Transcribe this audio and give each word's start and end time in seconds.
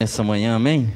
nessa 0.00 0.22
manhã, 0.22 0.54
amém? 0.54 0.92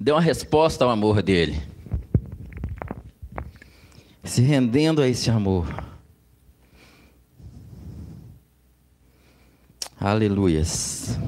Dê 0.00 0.12
uma 0.12 0.20
resposta 0.20 0.82
ao 0.82 0.90
amor 0.90 1.22
dele. 1.22 1.62
Se 4.24 4.40
rendendo 4.40 5.02
a 5.02 5.08
esse 5.08 5.30
amor. 5.30 5.68
Aleluias. 10.00 11.18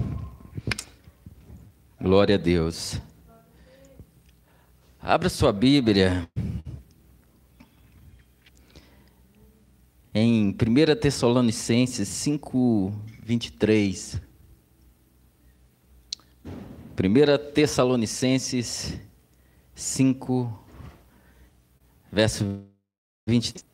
Glória 2.01 2.37
a 2.37 2.39
Deus. 2.39 2.99
Abra 5.03 5.29
sua 5.29 5.53
Bíblia 5.53 6.27
em 10.15 10.51
1 10.51 10.55
Tessalonicenses 11.01 12.07
5, 12.09 12.93
23. 13.21 14.21
1 16.47 17.53
Tessalonicenses 17.53 18.97
5, 19.75 20.67
verso 22.13 22.45
20. 23.27 23.65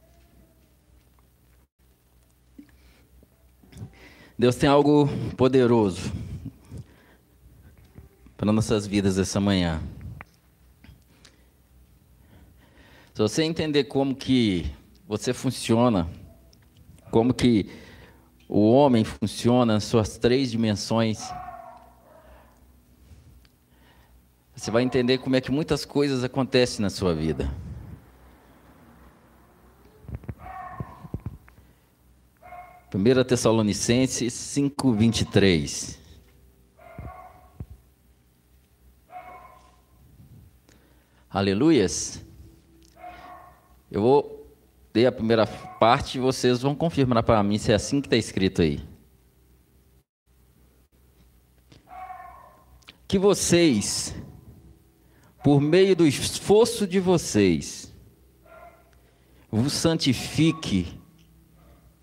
Deus 4.38 4.56
tem 4.56 4.70
algo 4.70 5.06
poderoso 5.36 6.10
para 8.38 8.50
nossas 8.50 8.86
vidas 8.86 9.18
essa 9.18 9.38
manhã. 9.38 9.82
Se 13.12 13.20
você 13.20 13.42
entender 13.42 13.84
como 13.84 14.16
que 14.16 14.64
você 15.06 15.34
funciona, 15.34 16.08
como 17.10 17.34
que 17.34 17.68
o 18.48 18.70
homem 18.70 19.04
funciona 19.04 19.74
nas 19.74 19.84
suas 19.84 20.16
três 20.18 20.50
dimensões, 20.50 21.20
você 24.54 24.70
vai 24.70 24.82
entender 24.82 25.18
como 25.18 25.36
é 25.36 25.40
que 25.40 25.50
muitas 25.50 25.84
coisas 25.84 26.22
acontecem 26.24 26.82
na 26.82 26.90
sua 26.90 27.14
vida. 27.14 27.50
Primeira 32.90 33.24
Tessalonicenses 33.24 34.32
5:23 34.32 35.98
Aleluias. 41.30 42.20
Eu 43.88 44.02
vou 44.02 44.39
ler 44.94 45.06
a 45.06 45.12
primeira 45.12 45.46
parte 45.46 46.18
e 46.18 46.20
vocês 46.20 46.62
vão 46.62 46.74
confirmar 46.74 47.22
para 47.22 47.42
mim 47.42 47.58
se 47.58 47.72
é 47.72 47.74
assim 47.74 48.00
que 48.00 48.06
está 48.06 48.16
escrito 48.16 48.62
aí. 48.62 48.80
Que 53.06 53.18
vocês, 53.18 54.14
por 55.42 55.60
meio 55.60 55.96
do 55.96 56.06
esforço 56.06 56.86
de 56.86 57.00
vocês, 57.00 57.92
vos 59.50 59.72
santifique 59.72 61.00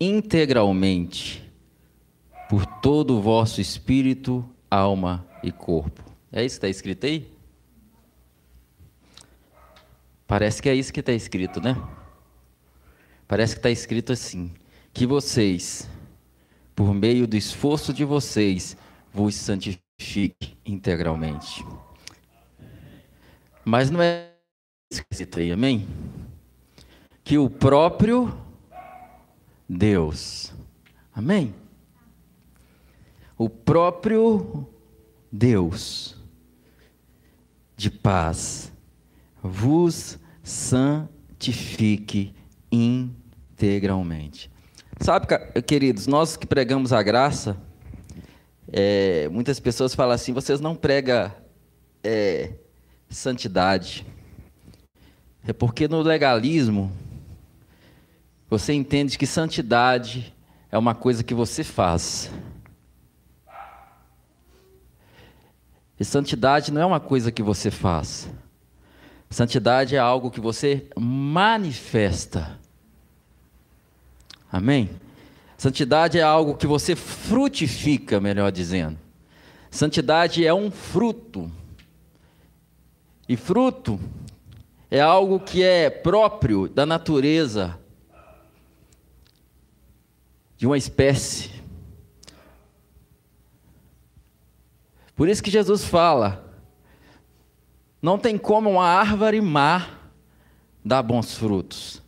integralmente 0.00 1.50
por 2.48 2.64
todo 2.64 3.16
o 3.16 3.20
vosso 3.20 3.60
espírito, 3.60 4.44
alma 4.70 5.26
e 5.42 5.50
corpo. 5.50 6.02
É 6.30 6.44
isso 6.44 6.54
que 6.54 6.66
está 6.66 6.68
escrito 6.68 7.06
aí? 7.06 7.30
Parece 10.26 10.60
que 10.60 10.68
é 10.68 10.74
isso 10.74 10.92
que 10.92 11.00
está 11.00 11.12
escrito, 11.12 11.60
né? 11.60 11.74
Parece 13.28 13.54
que 13.54 13.58
está 13.58 13.70
escrito 13.70 14.12
assim: 14.12 14.50
que 14.92 15.06
vocês, 15.06 15.86
por 16.74 16.94
meio 16.94 17.26
do 17.26 17.36
esforço 17.36 17.92
de 17.92 18.04
vocês, 18.04 18.74
vos 19.12 19.34
santifiquem 19.34 20.56
integralmente. 20.64 21.62
Mas 23.62 23.90
não 23.90 24.00
é 24.00 24.32
escrito 24.90 25.40
aí, 25.40 25.52
amém? 25.52 25.86
Que 27.22 27.36
o 27.36 27.50
próprio 27.50 28.34
Deus, 29.68 30.54
amém? 31.14 31.54
O 33.36 33.50
próprio 33.50 34.66
Deus 35.30 36.16
de 37.76 37.90
paz 37.90 38.72
vos 39.42 40.18
santifique 40.42 42.34
integralmente. 42.72 43.17
Sabe, 45.00 45.26
queridos, 45.62 46.06
nós 46.06 46.36
que 46.36 46.46
pregamos 46.46 46.92
a 46.92 47.02
graça, 47.02 47.56
é, 48.70 49.28
muitas 49.30 49.58
pessoas 49.58 49.94
falam 49.94 50.14
assim: 50.14 50.32
vocês 50.32 50.60
não 50.60 50.74
pregam 50.74 51.32
é, 52.02 52.52
santidade. 53.08 54.06
É 55.46 55.52
porque 55.52 55.88
no 55.88 56.02
legalismo, 56.02 56.92
você 58.50 58.72
entende 58.72 59.16
que 59.16 59.26
santidade 59.26 60.34
é 60.70 60.76
uma 60.76 60.94
coisa 60.94 61.24
que 61.24 61.34
você 61.34 61.64
faz. 61.64 62.30
E 65.98 66.04
santidade 66.04 66.72
não 66.72 66.80
é 66.80 66.86
uma 66.86 67.00
coisa 67.00 67.32
que 67.32 67.42
você 67.42 67.70
faz. 67.70 68.28
Santidade 69.30 69.96
é 69.96 69.98
algo 69.98 70.30
que 70.30 70.40
você 70.40 70.86
manifesta. 70.96 72.57
Amém? 74.50 74.90
Santidade 75.56 76.18
é 76.18 76.22
algo 76.22 76.56
que 76.56 76.66
você 76.66 76.94
frutifica, 76.94 78.20
melhor 78.20 78.50
dizendo. 78.52 78.98
Santidade 79.70 80.46
é 80.46 80.54
um 80.54 80.70
fruto. 80.70 81.50
E 83.28 83.36
fruto 83.36 84.00
é 84.90 85.00
algo 85.00 85.40
que 85.40 85.62
é 85.62 85.90
próprio 85.90 86.68
da 86.68 86.86
natureza 86.86 87.78
de 90.56 90.66
uma 90.66 90.78
espécie. 90.78 91.50
Por 95.14 95.28
isso 95.28 95.42
que 95.42 95.50
Jesus 95.50 95.84
fala: 95.84 96.48
não 98.00 98.18
tem 98.18 98.38
como 98.38 98.70
uma 98.70 98.86
árvore 98.86 99.40
má 99.40 99.88
dar 100.84 101.02
bons 101.02 101.34
frutos. 101.34 102.02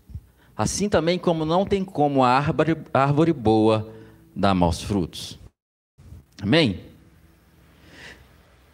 Assim 0.61 0.91
também 0.91 1.19
como 1.19 1.47
não 1.47 1.65
tem 1.65 1.83
como 1.83 2.23
a 2.23 2.29
árvore, 2.29 2.77
árvore 2.93 3.33
boa 3.33 3.91
dar 4.37 4.55
maus 4.55 4.83
frutos. 4.83 5.39
Amém? 6.43 6.85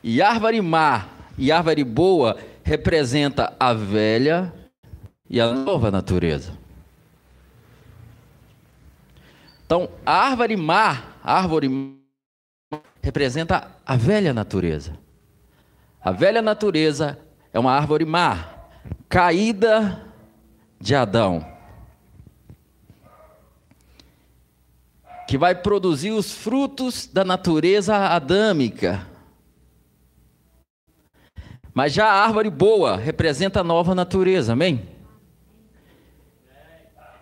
E 0.03 0.21
árvore 0.21 0.61
má 0.61 1.07
e 1.39 1.53
árvore 1.53 1.85
boa 1.85 2.39
representa 2.65 3.55
a 3.61 3.73
velha 3.73 4.53
e 5.31 5.41
a 5.41 5.53
nova 5.53 5.89
natureza. 5.93 6.59
Então, 9.65 9.89
a 10.05 10.13
árvore 10.13 10.57
má, 10.57 11.05
árvore 11.23 11.69
má, 11.69 12.81
representa 13.01 13.71
a 13.87 13.95
velha 13.95 14.35
natureza. 14.35 14.99
A 16.03 16.11
velha 16.11 16.43
natureza 16.43 17.17
é 17.53 17.61
uma 17.61 17.71
árvore 17.71 18.05
má, 18.05 18.45
caída 19.09 20.05
de 20.81 20.93
Adão, 20.93 21.55
que 25.27 25.37
vai 25.37 25.55
produzir 25.55 26.11
os 26.11 26.33
frutos 26.33 27.07
da 27.07 27.25
natureza 27.25 27.97
adâmica. 27.97 29.07
Mas 31.75 31.93
já 31.93 32.07
a 32.07 32.25
árvore 32.25 32.49
boa 32.49 32.97
representa 32.97 33.61
a 33.61 33.65
nova 33.65 33.95
natureza, 33.95 34.53
amém? 34.53 34.89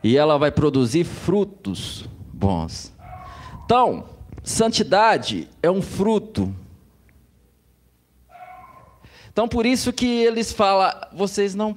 E 0.02 0.16
ela 0.16 0.38
vai 0.38 0.50
produzir 0.50 1.04
frutos 1.04 2.08
bons. 2.32 2.92
Então, 3.64 4.08
santidade 4.42 5.48
é 5.62 5.70
um 5.70 5.80
fruto 5.80 6.54
então 9.34 9.48
por 9.48 9.66
isso 9.66 9.92
que 9.92 10.06
eles 10.06 10.52
falam, 10.52 10.92
vocês 11.12 11.56
não 11.56 11.76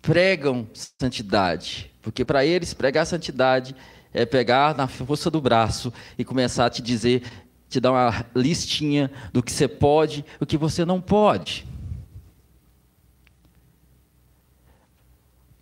pregam 0.00 0.66
santidade, 0.98 1.92
porque 2.00 2.24
para 2.24 2.46
eles 2.46 2.72
pregar 2.72 3.06
santidade 3.06 3.76
é 4.12 4.26
pegar 4.26 4.76
na 4.76 4.86
força 4.86 5.30
do 5.30 5.40
braço 5.40 5.92
e 6.18 6.24
começar 6.24 6.66
a 6.66 6.70
te 6.70 6.82
dizer, 6.82 7.22
te 7.68 7.80
dar 7.80 7.92
uma 7.92 8.26
listinha 8.34 9.10
do 9.32 9.42
que 9.42 9.50
você 9.50 9.66
pode, 9.66 10.24
o 10.40 10.46
que 10.46 10.56
você 10.56 10.84
não 10.84 11.00
pode. 11.00 11.66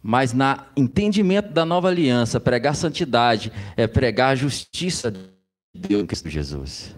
Mas 0.03 0.33
na 0.33 0.67
entendimento 0.77 1.53
da 1.53 1.65
nova 1.65 1.89
aliança, 1.89 2.41
pregar 2.41 2.75
santidade 2.75 3.53
é 3.77 3.87
pregar 3.87 4.33
a 4.33 4.35
justiça 4.35 5.11
de 5.11 5.21
Deus 5.75 6.03
em 6.03 6.07
Cristo 6.07 6.29
Jesus. 6.29 6.97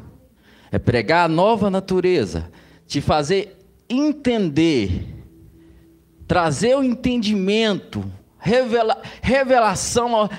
É 0.70 0.78
pregar 0.78 1.26
a 1.26 1.28
nova 1.28 1.68
natureza, 1.68 2.50
te 2.86 3.00
fazer 3.00 3.58
entender, 3.88 5.04
trazer 6.26 6.76
o 6.76 6.82
entendimento, 6.82 8.10
revela, 8.38 9.02
revelação 9.20 10.30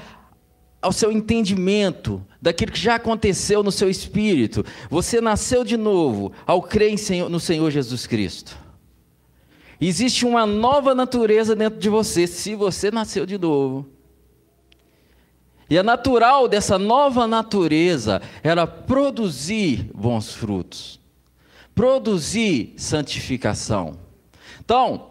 ao 0.83 0.91
seu 0.91 1.11
entendimento 1.11 2.23
daquilo 2.41 2.73
que 2.73 2.79
já 2.79 2.95
aconteceu 2.95 3.63
no 3.63 3.71
seu 3.71 3.89
espírito. 3.89 4.65
Você 4.89 5.21
nasceu 5.21 5.63
de 5.63 5.77
novo 5.77 6.33
ao 6.45 6.61
crer 6.61 6.93
no 7.29 7.39
Senhor 7.39 7.71
Jesus 7.71 8.05
Cristo. 8.05 8.57
Existe 9.79 10.25
uma 10.25 10.45
nova 10.45 10.93
natureza 10.93 11.55
dentro 11.55 11.79
de 11.79 11.89
você, 11.89 12.27
se 12.27 12.53
você 12.53 12.91
nasceu 12.91 13.25
de 13.25 13.37
novo. 13.37 13.87
E 15.69 15.77
é 15.77 15.83
natural 15.83 16.47
dessa 16.47 16.77
nova 16.77 17.25
natureza 17.25 18.21
era 18.43 18.67
produzir 18.67 19.89
bons 19.95 20.33
frutos, 20.33 20.99
produzir 21.73 22.73
santificação. 22.77 23.97
Então, 24.59 25.07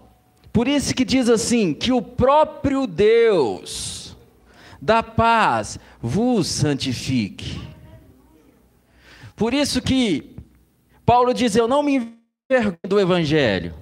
por 0.53 0.69
isso 0.69 0.95
que 0.95 1.05
diz 1.05 1.29
assim: 1.29 1.73
que 1.73 1.93
o 1.93 2.03
próprio 2.03 2.87
Deus 2.87 4.02
da 4.83 5.01
paz 5.01 5.79
vos 6.01 6.49
santifique. 6.49 7.61
Por 9.37 9.55
isso 9.55 9.81
que 9.81 10.35
Paulo 11.07 11.33
diz: 11.33 11.55
Eu 11.55 11.69
não 11.69 11.85
me 11.85 12.19
envergonho 12.51 12.79
do 12.89 12.99
Evangelho, 12.99 13.73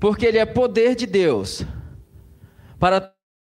porque 0.00 0.26
ele 0.26 0.38
é 0.38 0.44
poder 0.44 0.96
de 0.96 1.06
Deus 1.06 1.62
para 2.76 2.96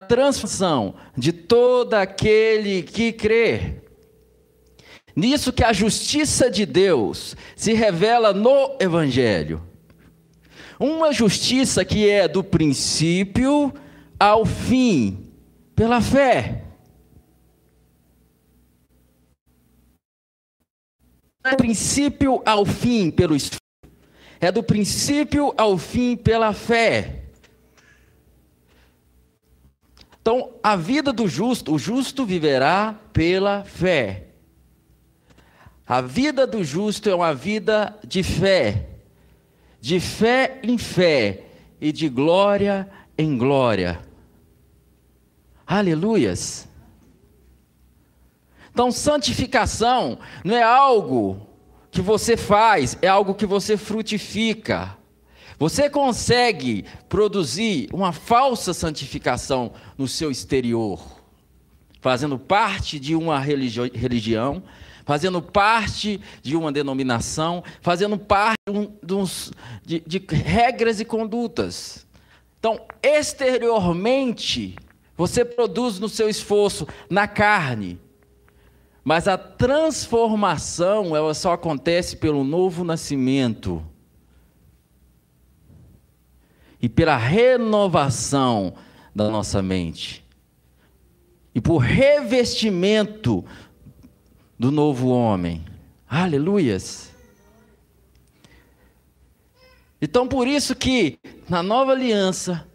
a 0.02 0.06
transformação 0.06 0.96
de 1.16 1.32
todo 1.32 1.94
aquele 1.94 2.82
que 2.82 3.12
crê. 3.12 3.80
Nisso 5.14 5.52
que 5.52 5.62
a 5.62 5.72
justiça 5.72 6.50
de 6.50 6.66
Deus 6.66 7.36
se 7.54 7.72
revela 7.72 8.32
no 8.32 8.76
Evangelho. 8.80 9.62
Uma 10.78 11.12
justiça 11.12 11.84
que 11.84 12.10
é 12.10 12.26
do 12.26 12.42
princípio 12.42 13.72
ao 14.18 14.44
fim, 14.44 15.30
pela 15.76 16.00
fé. 16.00 16.63
É 21.44 21.50
do 21.50 21.56
princípio 21.56 22.42
ao 22.44 22.64
fim 22.64 23.10
pelo 23.10 23.36
é 24.40 24.50
do 24.50 24.62
princípio 24.62 25.54
ao 25.56 25.78
fim 25.78 26.16
pela 26.16 26.52
fé. 26.52 27.22
Então, 30.20 30.54
a 30.62 30.74
vida 30.74 31.12
do 31.12 31.28
justo, 31.28 31.74
o 31.74 31.78
justo 31.78 32.26
viverá 32.26 32.98
pela 33.12 33.64
fé. 33.64 34.28
A 35.86 36.00
vida 36.00 36.46
do 36.46 36.64
justo 36.64 37.08
é 37.08 37.14
uma 37.14 37.34
vida 37.34 37.98
de 38.06 38.22
fé 38.22 38.94
de 39.84 40.00
fé 40.00 40.60
em 40.62 40.78
fé 40.78 41.44
e 41.78 41.92
de 41.92 42.08
glória 42.08 42.88
em 43.18 43.36
glória. 43.36 44.00
Aleluias. 45.66 46.66
Então, 48.74 48.90
santificação 48.90 50.18
não 50.44 50.56
é 50.56 50.62
algo 50.64 51.46
que 51.92 52.02
você 52.02 52.36
faz, 52.36 52.98
é 53.00 53.06
algo 53.06 53.32
que 53.32 53.46
você 53.46 53.76
frutifica. 53.76 54.98
Você 55.60 55.88
consegue 55.88 56.84
produzir 57.08 57.88
uma 57.92 58.12
falsa 58.12 58.74
santificação 58.74 59.72
no 59.96 60.08
seu 60.08 60.28
exterior, 60.28 61.00
fazendo 62.00 62.36
parte 62.36 62.98
de 62.98 63.14
uma 63.14 63.38
religião, 63.38 64.60
fazendo 65.04 65.40
parte 65.40 66.20
de 66.42 66.56
uma 66.56 66.72
denominação, 66.72 67.62
fazendo 67.80 68.18
parte 68.18 68.58
de, 69.86 70.00
de, 70.00 70.18
de 70.18 70.34
regras 70.34 70.98
e 70.98 71.04
condutas. 71.04 72.04
Então, 72.58 72.80
exteriormente, 73.00 74.74
você 75.16 75.44
produz 75.44 76.00
no 76.00 76.08
seu 76.08 76.28
esforço, 76.28 76.88
na 77.08 77.28
carne, 77.28 78.00
mas 79.04 79.28
a 79.28 79.36
transformação, 79.36 81.14
ela 81.14 81.34
só 81.34 81.52
acontece 81.52 82.16
pelo 82.16 82.42
novo 82.42 82.82
nascimento 82.82 83.84
e 86.80 86.88
pela 86.88 87.16
renovação 87.16 88.74
da 89.14 89.28
nossa 89.28 89.62
mente. 89.62 90.24
E 91.54 91.60
por 91.60 91.78
revestimento 91.78 93.44
do 94.58 94.72
novo 94.72 95.08
homem. 95.08 95.64
Aleluias. 96.08 97.12
Então, 100.00 100.26
por 100.26 100.48
isso 100.48 100.74
que 100.74 101.18
na 101.48 101.62
nova 101.62 101.92
aliança 101.92 102.66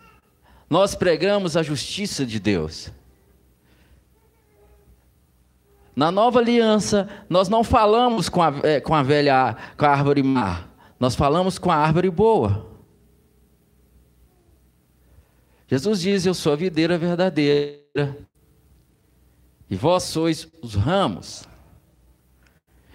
nós 0.69 0.93
pregamos 0.93 1.57
a 1.57 1.63
justiça 1.63 2.25
de 2.25 2.39
Deus. 2.39 2.91
Na 5.99 6.13
nova 6.13 6.39
aliança, 6.39 7.09
nós 7.27 7.49
não 7.49 7.61
falamos 7.61 8.29
com 8.29 8.41
a, 8.41 8.53
é, 8.63 8.79
com 8.79 8.95
a 8.95 9.03
velha 9.03 9.57
com 9.75 9.85
a 9.85 9.89
árvore 9.89 10.23
má, 10.23 10.63
nós 10.97 11.13
falamos 11.13 11.59
com 11.59 11.69
a 11.69 11.75
árvore 11.75 12.09
boa. 12.09 12.65
Jesus 15.67 15.99
diz: 15.99 16.25
Eu 16.25 16.33
sou 16.33 16.53
a 16.53 16.55
videira 16.55 16.97
verdadeira, 16.97 18.17
e 19.69 19.75
vós 19.75 20.03
sois 20.03 20.47
os 20.61 20.73
ramos. 20.73 21.43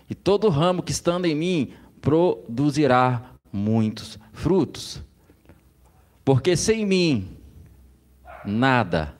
E 0.09 0.15
todo 0.15 0.49
ramo 0.49 0.83
que 0.83 0.93
estando 0.93 1.27
em 1.27 1.35
mim 1.35 1.75
produzirá 2.01 3.33
muitos 3.53 4.19
frutos. 4.33 5.03
Porque 6.25 6.57
sem 6.57 6.87
mim 6.87 7.37
nada, 8.47 9.15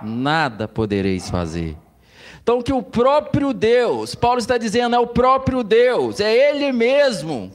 nada 0.00 0.68
podereis 0.68 1.28
fazer. 1.28 1.76
Então, 2.42 2.62
que 2.62 2.72
o 2.72 2.82
próprio 2.82 3.52
Deus, 3.52 4.14
Paulo 4.14 4.38
está 4.38 4.56
dizendo, 4.56 4.96
é 4.96 4.98
o 4.98 5.06
próprio 5.06 5.62
Deus, 5.62 6.20
é 6.20 6.32
Ele 6.32 6.72
mesmo. 6.72 7.52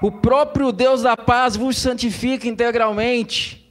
O 0.00 0.12
próprio 0.12 0.72
Deus 0.72 1.02
da 1.02 1.16
paz 1.16 1.56
vos 1.56 1.76
santifica 1.76 2.46
integralmente. 2.46 3.70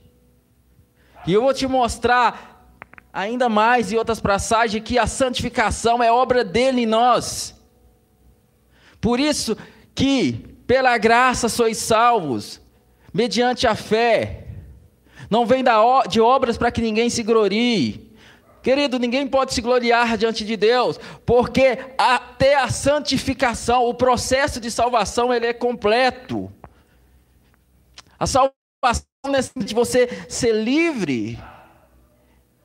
E 1.26 1.34
eu 1.34 1.42
vou 1.42 1.54
te 1.54 1.68
mostrar 1.68 2.70
ainda 3.14 3.48
mais 3.48 3.92
em 3.92 3.96
outras 3.96 4.20
passagens 4.20 4.84
que 4.84 5.00
a 5.00 5.08
santificação 5.08 6.04
é 6.04 6.12
obra 6.12 6.44
dele 6.44 6.82
em 6.82 6.86
nós. 6.86 7.56
Por 9.00 9.20
isso 9.20 9.56
que 9.94 10.34
pela 10.68 10.98
graça 10.98 11.48
sois 11.48 11.78
salvos, 11.78 12.60
mediante 13.14 13.68
a 13.68 13.76
fé. 13.76 14.45
Não 15.30 15.46
vem 15.46 15.64
de 16.10 16.22
obras 16.22 16.58
para 16.58 16.72
que 16.72 16.82
ninguém 16.82 17.10
se 17.10 17.24
glorie. 17.24 18.12
Querido, 18.62 18.98
ninguém 18.98 19.28
pode 19.28 19.54
se 19.54 19.62
gloriar 19.62 20.18
diante 20.18 20.44
de 20.44 20.58
Deus, 20.58 21.00
porque 21.24 21.78
até 21.98 22.56
a 22.56 22.68
santificação, 22.68 23.86
o 23.88 23.94
processo 23.94 24.60
de 24.60 24.72
salvação, 24.72 25.32
ele 25.32 25.46
é 25.46 25.54
completo. 25.54 26.52
A 28.18 28.26
salvação 28.26 29.06
é 29.28 29.64
de 29.64 29.74
você 29.74 30.10
ser 30.28 30.52
livre 30.52 31.38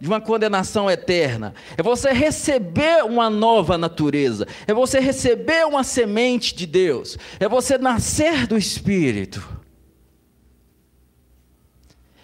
de 0.01 0.09
uma 0.09 0.21
condenação 0.21 0.91
eterna. 0.91 1.55
É 1.77 1.83
você 1.83 2.13
receber 2.13 3.05
uma 3.05 3.29
nova 3.29 3.77
natureza. 3.77 4.47
É 4.67 4.73
você 4.73 4.99
receber 4.99 5.67
uma 5.67 5.85
semente 5.85 6.55
de 6.55 6.67
Deus. 6.67 7.19
É 7.39 7.47
você 7.47 7.77
nascer 7.77 8.47
do 8.47 8.57
Espírito. 8.57 9.60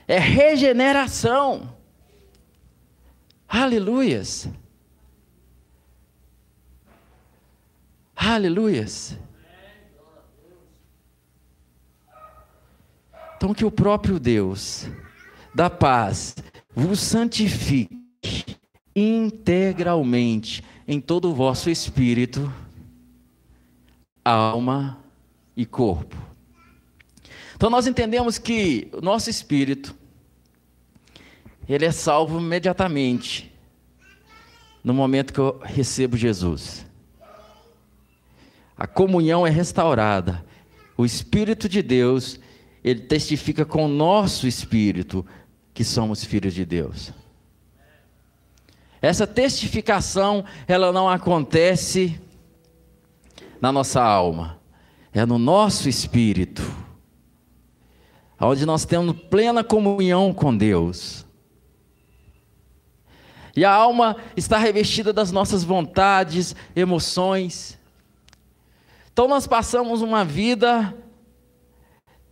É 0.09 0.19
regeneração. 0.19 1.75
Aleluias. 3.49 4.49
Aleluias. 8.15 9.19
Então, 13.37 13.53
que 13.53 13.65
o 13.65 13.71
próprio 13.71 14.19
Deus 14.19 14.89
da 15.55 15.69
paz 15.69 16.35
vos 16.75 17.01
santifique 17.01 17.97
integralmente 18.95 20.65
em 20.89 21.01
todo 21.01 21.31
o 21.31 21.35
vosso 21.35 21.69
espírito, 21.69 22.53
alma 24.25 24.99
e 25.57 25.65
corpo. 25.67 26.26
Então 27.57 27.71
nós 27.71 27.87
entendemos 27.87 28.37
que 28.37 28.89
o 28.93 29.01
nosso 29.01 29.31
espírito 29.31 29.95
ele 31.67 31.85
é 31.85 31.91
salvo 31.91 32.39
imediatamente 32.39 33.53
no 34.85 34.95
momento 34.95 35.33
que 35.33 35.41
eu 35.41 35.59
recebo 35.65 36.17
Jesus. 36.17 36.87
A 38.77 38.87
comunhão 38.87 39.47
é 39.47 39.51
restaurada. 39.51 40.45
O 40.97 41.05
espírito 41.05 41.69
de 41.69 41.83
Deus, 41.83 42.39
ele 42.85 43.01
testifica 43.01 43.65
com 43.65 43.87
o 43.87 43.89
nosso 43.89 44.47
espírito 44.47 45.27
que 45.75 45.83
somos 45.83 46.23
filhos 46.23 46.55
de 46.55 46.65
Deus. 46.65 47.13
Essa 49.01 49.27
testificação, 49.27 50.45
ela 50.69 50.93
não 50.93 51.09
acontece 51.09 52.21
na 53.61 53.73
nossa 53.73 54.03
alma, 54.03 54.61
é 55.13 55.25
no 55.25 55.39
nosso 55.39 55.89
espírito, 55.89 56.63
onde 58.41 58.67
nós 58.67 58.85
temos 58.85 59.17
plena 59.31 59.65
comunhão 59.65 60.33
com 60.33 60.57
Deus. 60.57 61.25
E 63.57 63.65
a 63.65 63.73
alma 63.73 64.17
está 64.37 64.59
revestida 64.59 65.13
das 65.13 65.33
nossas 65.33 65.65
vontades, 65.65 66.55
emoções. 66.75 67.79
Então 69.11 69.27
nós 69.27 69.47
passamos 69.47 70.03
uma 70.03 70.25
vida 70.25 70.95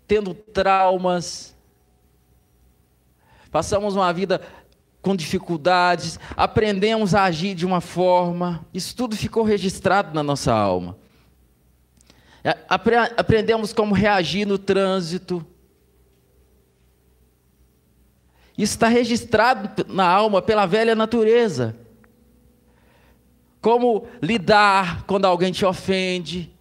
tendo 0.06 0.34
traumas, 0.34 1.56
passamos 3.50 3.96
uma 3.96 4.12
vida 4.12 4.42
com 5.00 5.16
dificuldades, 5.16 6.20
aprendemos 6.36 7.14
a 7.14 7.24
agir 7.24 7.54
de 7.54 7.64
uma 7.64 7.80
forma, 7.80 8.66
isso 8.72 8.94
tudo 8.94 9.16
ficou 9.16 9.44
registrado 9.44 10.14
na 10.14 10.22
nossa 10.22 10.52
alma. 10.52 10.96
Apre 12.68 12.96
aprendemos 12.96 13.72
como 13.72 13.94
reagir 13.94 14.46
no 14.46 14.58
trânsito. 14.58 15.46
Isso 18.56 18.74
está 18.74 18.88
registrado 18.88 19.84
na 19.92 20.06
alma 20.06 20.40
pela 20.40 20.66
velha 20.66 20.94
natureza. 20.94 21.76
Como 23.60 24.06
lidar 24.22 25.04
quando 25.04 25.24
alguém 25.24 25.52
te 25.52 25.64
ofende. 25.64 26.52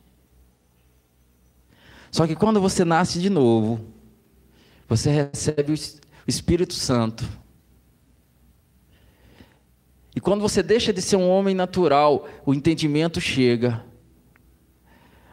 Só 2.11 2.25
que 2.25 2.35
quando 2.35 2.61
você 2.61 2.85
nasce 2.85 3.19
de 3.19 3.29
novo, 3.29 3.79
você 4.87 5.11
recebe 5.11 5.73
o 5.73 5.75
Espírito 6.27 6.73
Santo 6.73 7.25
e 10.15 10.21
quando 10.21 10.41
você 10.41 10.61
deixa 10.61 10.93
de 10.93 11.01
ser 11.01 11.15
um 11.15 11.27
homem 11.27 11.55
natural, 11.55 12.27
o 12.45 12.53
entendimento 12.53 13.19
chega. 13.19 13.83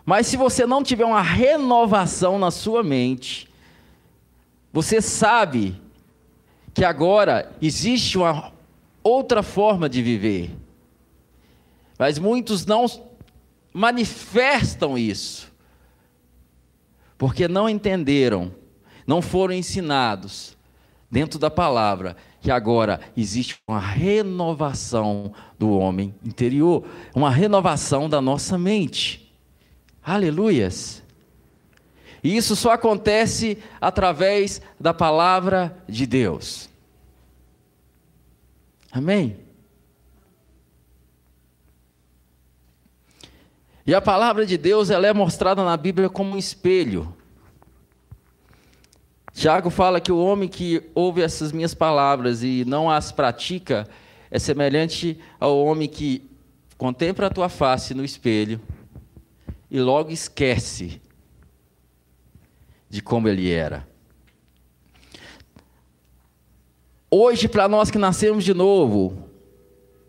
Mas 0.04 0.26
se 0.26 0.36
você 0.36 0.64
não 0.64 0.82
tiver 0.82 1.04
uma 1.04 1.20
renovação 1.20 2.38
na 2.38 2.50
sua 2.50 2.82
mente, 2.82 3.48
você 4.72 5.02
sabe 5.02 5.80
que 6.72 6.84
agora 6.84 7.52
existe 7.60 8.16
uma 8.18 8.52
outra 9.02 9.42
forma 9.42 9.88
de 9.88 10.02
viver. 10.02 10.50
Mas 11.98 12.18
muitos 12.18 12.64
não 12.64 12.86
manifestam 13.72 14.96
isso, 14.96 15.52
porque 17.18 17.46
não 17.46 17.68
entenderam, 17.68 18.54
não 19.06 19.20
foram 19.20 19.54
ensinados 19.54 20.56
dentro 21.10 21.38
da 21.38 21.50
palavra 21.50 22.16
que 22.40 22.50
agora 22.50 23.00
existe 23.16 23.58
uma 23.68 23.80
renovação 23.80 25.32
do 25.58 25.76
homem 25.76 26.14
interior, 26.24 26.86
uma 27.14 27.30
renovação 27.30 28.08
da 28.08 28.20
nossa 28.20 28.56
mente. 28.56 29.30
Aleluias! 30.02 30.99
E 32.22 32.36
isso 32.36 32.54
só 32.54 32.72
acontece 32.72 33.58
através 33.80 34.60
da 34.78 34.92
palavra 34.92 35.76
de 35.88 36.06
Deus. 36.06 36.68
Amém? 38.92 39.38
E 43.86 43.94
a 43.94 44.00
palavra 44.00 44.44
de 44.44 44.58
Deus 44.58 44.90
ela 44.90 45.06
é 45.06 45.12
mostrada 45.12 45.64
na 45.64 45.76
Bíblia 45.76 46.08
como 46.08 46.34
um 46.34 46.38
espelho. 46.38 47.14
Tiago 49.32 49.70
fala 49.70 50.00
que 50.00 50.12
o 50.12 50.22
homem 50.22 50.48
que 50.48 50.90
ouve 50.94 51.22
essas 51.22 51.50
minhas 51.50 51.72
palavras 51.72 52.42
e 52.42 52.64
não 52.66 52.90
as 52.90 53.10
pratica 53.10 53.88
é 54.30 54.38
semelhante 54.38 55.18
ao 55.38 55.64
homem 55.64 55.88
que 55.88 56.28
contempla 56.76 57.26
a 57.26 57.30
tua 57.30 57.48
face 57.48 57.94
no 57.94 58.04
espelho 58.04 58.60
e 59.70 59.80
logo 59.80 60.10
esquece 60.10 61.00
de 62.90 63.00
como 63.00 63.28
ele 63.28 63.48
era. 63.50 63.88
Hoje, 67.08 67.48
para 67.48 67.68
nós 67.68 67.90
que 67.90 67.98
nascemos 67.98 68.44
de 68.44 68.52
novo, 68.52 69.30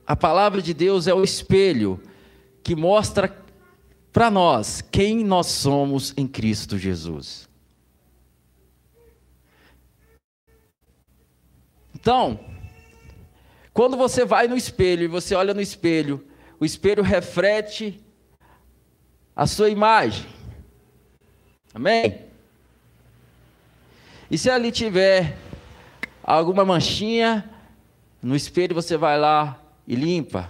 a 0.06 0.16
palavra 0.16 0.62
de 0.62 0.74
Deus 0.74 1.08
é 1.08 1.14
o 1.14 1.24
espelho 1.24 2.02
que 2.64 2.76
mostra 2.76 3.36
para 4.12 4.30
nós 4.30 4.82
quem 4.82 5.24
nós 5.24 5.48
somos 5.48 6.14
em 6.18 6.28
Cristo 6.28 6.78
Jesus. 6.78 7.48
Então, 11.94 12.40
quando 13.72 13.96
você 13.96 14.26
vai 14.26 14.48
no 14.48 14.58
espelho 14.58 15.04
e 15.04 15.08
você 15.08 15.36
olha 15.36 15.54
no 15.54 15.62
espelho, 15.62 16.28
o 16.60 16.66
espelho 16.66 17.04
reflete 17.04 18.04
a 19.36 19.46
sua 19.46 19.70
imagem. 19.70 20.26
Amém? 21.74 22.31
E 24.32 24.38
se 24.38 24.50
ali 24.50 24.72
tiver 24.72 25.38
alguma 26.24 26.64
manchinha, 26.64 27.50
no 28.24 28.34
espelho 28.34 28.74
você 28.74 28.96
vai 28.96 29.20
lá 29.20 29.62
e 29.86 29.94
limpa. 29.94 30.50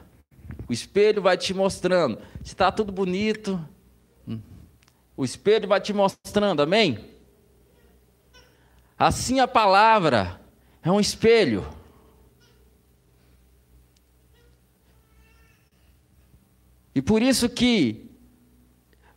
O 0.70 0.72
espelho 0.72 1.20
vai 1.20 1.36
te 1.36 1.52
mostrando. 1.52 2.20
Se 2.44 2.54
está 2.54 2.72
tudo 2.72 2.92
bonito, 2.92 3.60
o 5.18 5.26
espelho 5.26 5.68
vai 5.68 5.82
te 5.82 5.94
mostrando, 5.94 6.62
amém? 6.62 7.10
Assim 9.00 9.40
a 9.40 9.48
palavra 9.48 10.40
é 10.84 10.92
um 10.92 11.00
espelho. 11.00 11.68
E 16.94 17.02
por 17.02 17.20
isso 17.20 17.50
que, 17.50 18.12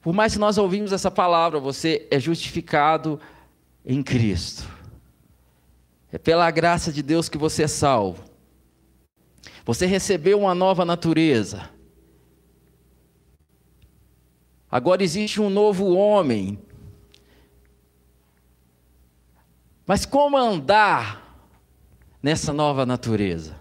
por 0.00 0.14
mais 0.14 0.32
que 0.32 0.38
nós 0.38 0.56
ouvimos 0.56 0.90
essa 0.90 1.10
palavra, 1.10 1.60
você 1.60 2.08
é 2.10 2.18
justificado 2.18 3.20
em 3.84 4.02
Cristo. 4.02 4.68
É 6.10 6.18
pela 6.18 6.50
graça 6.50 6.92
de 6.92 7.02
Deus 7.02 7.28
que 7.28 7.36
você 7.36 7.64
é 7.64 7.68
salvo. 7.68 8.24
Você 9.64 9.84
recebeu 9.84 10.38
uma 10.38 10.54
nova 10.54 10.84
natureza. 10.84 11.70
Agora 14.70 15.02
existe 15.02 15.40
um 15.40 15.50
novo 15.50 15.92
homem. 15.94 16.58
Mas 19.86 20.06
como 20.06 20.36
andar 20.36 21.50
nessa 22.22 22.52
nova 22.52 22.86
natureza? 22.86 23.58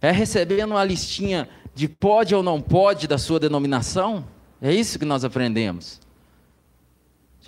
É 0.00 0.10
recebendo 0.10 0.72
uma 0.72 0.84
listinha 0.84 1.48
de 1.74 1.88
pode 1.88 2.34
ou 2.34 2.42
não 2.42 2.60
pode 2.60 3.08
da 3.08 3.18
sua 3.18 3.40
denominação? 3.40 4.26
É 4.60 4.72
isso 4.72 4.98
que 4.98 5.04
nós 5.04 5.24
aprendemos 5.24 6.00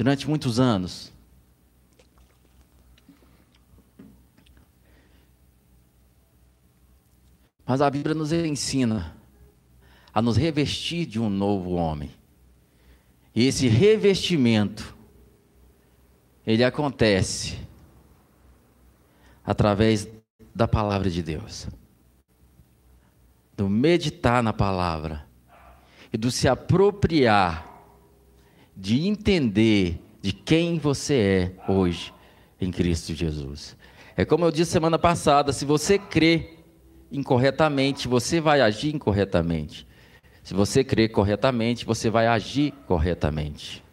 durante 0.00 0.26
muitos 0.26 0.58
anos. 0.58 1.12
Mas 7.66 7.82
a 7.82 7.90
Bíblia 7.90 8.14
nos 8.14 8.32
ensina 8.32 9.14
a 10.10 10.22
nos 10.22 10.38
revestir 10.38 11.04
de 11.04 11.20
um 11.20 11.28
novo 11.28 11.72
homem. 11.72 12.10
E 13.34 13.46
esse 13.46 13.68
revestimento 13.68 14.96
ele 16.46 16.64
acontece 16.64 17.58
através 19.44 20.08
da 20.54 20.66
palavra 20.66 21.10
de 21.10 21.22
Deus. 21.22 21.68
Do 23.54 23.68
meditar 23.68 24.42
na 24.42 24.54
palavra 24.54 25.28
e 26.10 26.16
do 26.16 26.30
se 26.30 26.48
apropriar 26.48 27.69
de 28.80 29.06
entender 29.06 30.00
de 30.22 30.32
quem 30.32 30.78
você 30.78 31.52
é 31.68 31.70
hoje 31.70 32.14
em 32.58 32.70
Cristo 32.70 33.14
Jesus. 33.14 33.76
É 34.16 34.24
como 34.24 34.46
eu 34.46 34.50
disse 34.50 34.70
semana 34.72 34.98
passada, 34.98 35.52
se 35.52 35.66
você 35.66 35.98
crê 35.98 36.56
incorretamente, 37.12 38.08
você 38.08 38.40
vai 38.40 38.62
agir 38.62 38.94
incorretamente. 38.94 39.86
Se 40.42 40.54
você 40.54 40.82
crê 40.82 41.10
corretamente, 41.10 41.84
você 41.84 42.08
vai 42.08 42.26
agir 42.26 42.72
corretamente. 42.86 43.84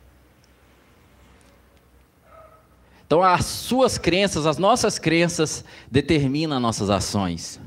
Então, 3.06 3.22
as 3.22 3.46
suas 3.46 3.98
crenças, 3.98 4.46
as 4.46 4.58
nossas 4.58 4.98
crenças, 4.98 5.66
determinam 5.92 6.62
nossas 6.62 6.90
ações. 6.90 7.60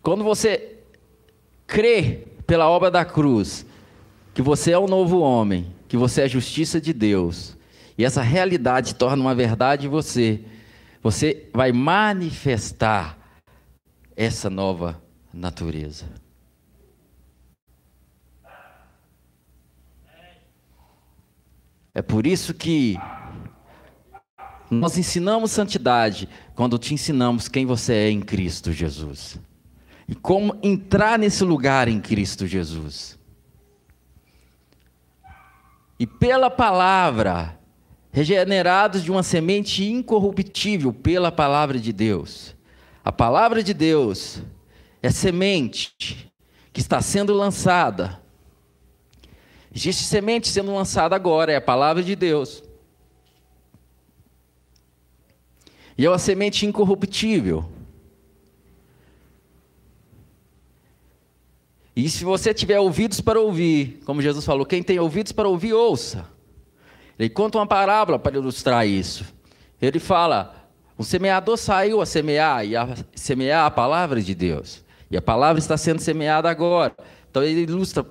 Quando 0.00 0.22
você 0.22 0.78
crê 1.66 2.33
pela 2.46 2.68
obra 2.68 2.90
da 2.90 3.04
cruz, 3.04 3.66
que 4.32 4.42
você 4.42 4.72
é 4.72 4.78
um 4.78 4.86
novo 4.86 5.20
homem, 5.20 5.72
que 5.88 5.96
você 5.96 6.22
é 6.22 6.24
a 6.24 6.28
justiça 6.28 6.80
de 6.80 6.92
Deus, 6.92 7.56
e 7.96 8.04
essa 8.04 8.22
realidade 8.22 8.94
torna 8.94 9.22
uma 9.22 9.34
verdade 9.34 9.86
em 9.86 9.90
você, 9.90 10.40
você 11.02 11.48
vai 11.52 11.70
manifestar 11.70 13.18
essa 14.16 14.50
nova 14.50 15.00
natureza. 15.32 16.06
É 21.94 22.02
por 22.02 22.26
isso 22.26 22.52
que 22.52 22.98
nós 24.68 24.98
ensinamos 24.98 25.52
santidade 25.52 26.28
quando 26.56 26.76
te 26.76 26.92
ensinamos 26.92 27.46
quem 27.46 27.64
você 27.64 27.92
é 27.92 28.10
em 28.10 28.20
Cristo 28.20 28.72
Jesus. 28.72 29.38
E 30.08 30.14
como 30.14 30.58
entrar 30.62 31.18
nesse 31.18 31.44
lugar 31.44 31.88
em 31.88 32.00
Cristo 32.00 32.46
Jesus. 32.46 33.18
E 35.98 36.06
pela 36.06 36.50
palavra 36.50 37.58
regenerados 38.14 39.02
de 39.02 39.10
uma 39.10 39.24
semente 39.24 39.84
incorruptível 39.84 40.92
pela 40.92 41.32
palavra 41.32 41.80
de 41.80 41.92
Deus. 41.92 42.54
A 43.04 43.10
palavra 43.10 43.60
de 43.60 43.74
Deus 43.74 44.40
é 45.02 45.10
semente 45.10 46.32
que 46.72 46.80
está 46.80 47.00
sendo 47.00 47.34
lançada. 47.34 48.22
Existe 49.74 50.04
semente 50.04 50.46
sendo 50.46 50.72
lançada 50.72 51.16
agora, 51.16 51.50
é 51.50 51.56
a 51.56 51.60
palavra 51.60 52.04
de 52.04 52.14
Deus. 52.14 52.62
E 55.98 56.06
é 56.06 56.08
uma 56.08 56.16
semente 56.16 56.64
incorruptível. 56.64 57.68
E 61.96 62.08
se 62.08 62.24
você 62.24 62.52
tiver 62.52 62.80
ouvidos 62.80 63.20
para 63.20 63.40
ouvir, 63.40 64.00
como 64.04 64.20
Jesus 64.20 64.44
falou, 64.44 64.66
quem 64.66 64.82
tem 64.82 64.98
ouvidos 64.98 65.32
para 65.32 65.48
ouvir, 65.48 65.72
ouça. 65.72 66.26
Ele 67.18 67.28
conta 67.28 67.58
uma 67.58 67.66
parábola 67.66 68.18
para 68.18 68.36
ilustrar 68.36 68.86
isso. 68.86 69.24
Ele 69.80 70.00
fala: 70.00 70.68
o 70.98 71.04
semeador 71.04 71.56
saiu 71.56 72.00
a 72.00 72.06
semear, 72.06 72.66
e 72.66 72.76
a 72.76 72.88
semear 73.14 73.66
a 73.66 73.70
palavra 73.70 74.20
de 74.20 74.34
Deus. 74.34 74.84
E 75.10 75.16
a 75.16 75.22
palavra 75.22 75.60
está 75.60 75.76
sendo 75.76 76.00
semeada 76.00 76.50
agora. 76.50 76.94
Então 77.30 77.42
ele 77.42 77.62
ilustra 77.62 78.04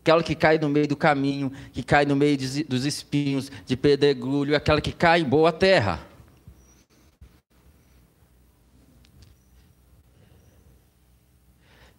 aquela 0.00 0.22
que 0.22 0.34
cai 0.34 0.58
no 0.58 0.68
meio 0.68 0.88
do 0.88 0.96
caminho, 0.96 1.52
que 1.72 1.82
cai 1.82 2.06
no 2.06 2.16
meio 2.16 2.38
dos 2.66 2.84
espinhos, 2.84 3.50
de 3.66 3.76
pedregulho, 3.76 4.56
aquela 4.56 4.80
que 4.80 4.92
cai 4.92 5.20
em 5.20 5.24
boa 5.24 5.52
terra. 5.52 6.00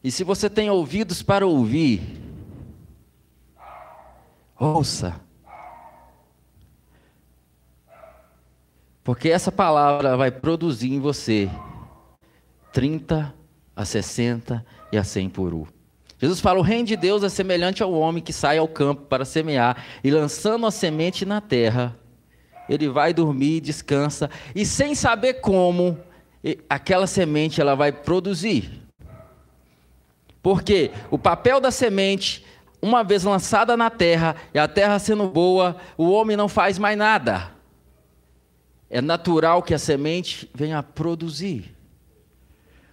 E 0.04 0.12
se 0.12 0.24
você 0.24 0.50
tem 0.50 0.70
ouvidos 0.70 1.24
para 1.24 1.48
ouvir, 1.48 2.02
ouça. 4.60 5.22
Porque 9.02 9.30
essa 9.30 9.52
palavra 9.52 10.18
vai 10.18 10.30
produzir 10.30 10.92
em 10.92 11.00
você 11.00 11.50
30 12.74 13.34
a 13.76 13.86
60 13.86 14.66
e 14.92 14.98
a 14.98 15.04
100 15.04 15.30
por 15.30 15.54
um. 15.54 15.66
Jesus 16.20 16.42
fala: 16.42 16.60
o 16.60 16.64
reino 16.64 16.86
de 16.86 16.98
Deus 16.98 17.24
é 17.24 17.30
semelhante 17.30 17.82
ao 17.82 17.94
homem 17.94 18.22
que 18.22 18.34
sai 18.34 18.58
ao 18.58 18.68
campo 18.68 19.04
para 19.04 19.24
semear 19.24 19.86
e 20.04 20.12
lançando 20.12 20.66
a 20.66 20.72
semente 20.72 21.26
na 21.26 21.40
terra, 21.40 21.98
ele 22.68 22.90
vai 22.90 23.14
dormir, 23.14 23.62
descansa 23.62 24.30
e 24.54 24.66
sem 24.66 24.96
saber 24.96 25.36
como 25.36 25.98
aquela 26.70 27.08
semente 27.08 27.62
ela 27.62 27.76
vai 27.76 27.92
produzir. 27.94 28.83
Porque 30.44 30.92
o 31.10 31.18
papel 31.18 31.62
da 31.62 31.72
semente, 31.72 32.46
uma 32.82 33.02
vez 33.02 33.24
lançada 33.24 33.78
na 33.78 33.90
terra, 33.90 34.36
e 34.54 34.60
a 34.60 34.68
terra 34.68 35.00
sendo 35.00 35.30
boa, 35.30 35.78
o 35.98 36.12
homem 36.12 36.36
não 36.36 36.50
faz 36.50 36.78
mais 36.78 36.98
nada. 36.98 37.50
É 38.90 39.02
natural 39.02 39.64
que 39.64 39.74
a 39.74 39.80
semente 39.80 40.52
venha 40.54 40.80
a 40.80 40.84
produzir. 40.84 41.74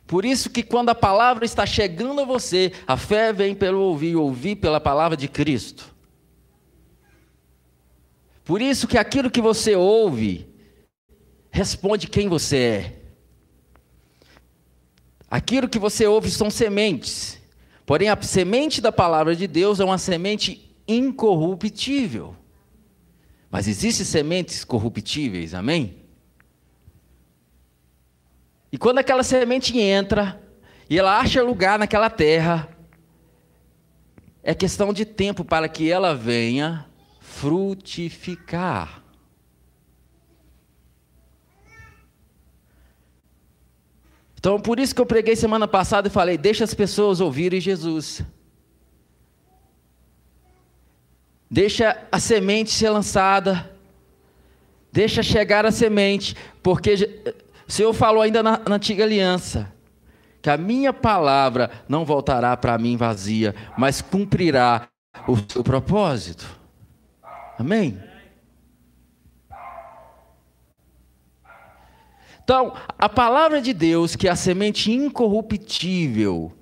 Por 0.07 0.25
isso 0.25 0.49
que 0.49 0.63
quando 0.63 0.91
a 0.91 0.95
palavra 0.95 1.45
está 1.45 1.67
chegando 1.67 2.21
a 2.21 2.25
você, 2.25 2.73
a 2.87 2.97
fé 2.97 3.33
vem 3.33 3.53
pelo 3.53 3.81
ouvir, 3.81 4.15
ouvir 4.15 4.57
pela 4.57 4.81
palavra 4.81 5.17
de 5.17 5.27
Cristo. 5.27 5.93
Por 8.45 8.63
isso 8.63 8.87
que 8.87 8.97
aquilo 8.97 9.31
que 9.31 9.41
você 9.41 9.75
ouve 9.75 10.49
responde 11.51 12.07
quem 12.07 12.29
você 12.29 12.57
é. 12.57 12.97
Aquilo 15.29 15.69
que 15.69 15.79
você 15.81 16.07
ouve 16.07 16.31
são 16.31 16.49
sementes. 16.49 17.40
Porém, 17.91 18.09
a 18.09 18.23
semente 18.23 18.81
da 18.81 18.93
palavra 18.93 19.35
de 19.35 19.49
Deus 19.49 19.81
é 19.81 19.85
uma 19.85 19.99
semente 19.99 20.73
incorruptível. 20.87 22.37
Mas 23.51 23.67
existem 23.67 24.07
sementes 24.07 24.63
corruptíveis, 24.65 25.55
amém? 25.55 25.97
E 28.71 28.79
quando 28.79 28.99
aquela 28.99 29.25
semente 29.25 29.77
entra 29.77 30.41
e 30.89 30.97
ela 30.97 31.19
acha 31.19 31.43
lugar 31.43 31.81
naquela 31.81 32.09
terra, 32.09 32.69
é 34.41 34.55
questão 34.55 34.93
de 34.93 35.05
tempo 35.05 35.45
para 35.45 35.69
que 35.69 35.91
ela 35.91 36.15
venha 36.15 36.87
frutificar. 37.19 39.00
Então, 44.41 44.59
por 44.59 44.81
isso 44.81 44.95
que 44.95 45.01
eu 45.03 45.07
preguei 45.07 45.37
semana 45.37 45.69
passada 45.69 46.09
e 46.09 46.11
falei: 46.11 46.39
deixa 46.39 46.65
as 46.65 46.73
pessoas 46.73 47.21
ouvirem 47.21 47.61
Jesus. 47.61 48.23
Deixa 51.51 52.09
a 52.11 52.19
semente 52.19 52.71
ser 52.71 52.89
lançada. 52.89 53.71
Deixa 54.91 55.23
chegar 55.23 55.67
a 55.67 55.71
semente. 55.71 56.35
Porque 56.63 57.35
o 57.69 57.71
Senhor 57.71 57.93
falou 57.93 58.23
ainda 58.23 58.43
na, 58.43 58.59
na 58.67 58.77
antiga 58.77 59.05
aliança: 59.05 59.71
que 60.41 60.49
a 60.49 60.57
minha 60.57 60.91
palavra 60.91 61.71
não 61.87 62.07
voltará 62.07 62.57
para 62.57 62.79
mim 62.79 62.97
vazia, 62.97 63.55
mas 63.77 64.01
cumprirá 64.01 64.89
o 65.29 65.37
seu 65.53 65.63
propósito. 65.63 66.47
Amém? 67.59 68.10
Então, 72.51 72.75
a 72.99 73.09
palavra 73.09 73.63
de 73.63 73.73
Deus, 73.73 74.17
que 74.17 74.27
é 74.27 74.31
a 74.33 74.35
semente 74.35 74.91
incorruptível, 74.91 76.53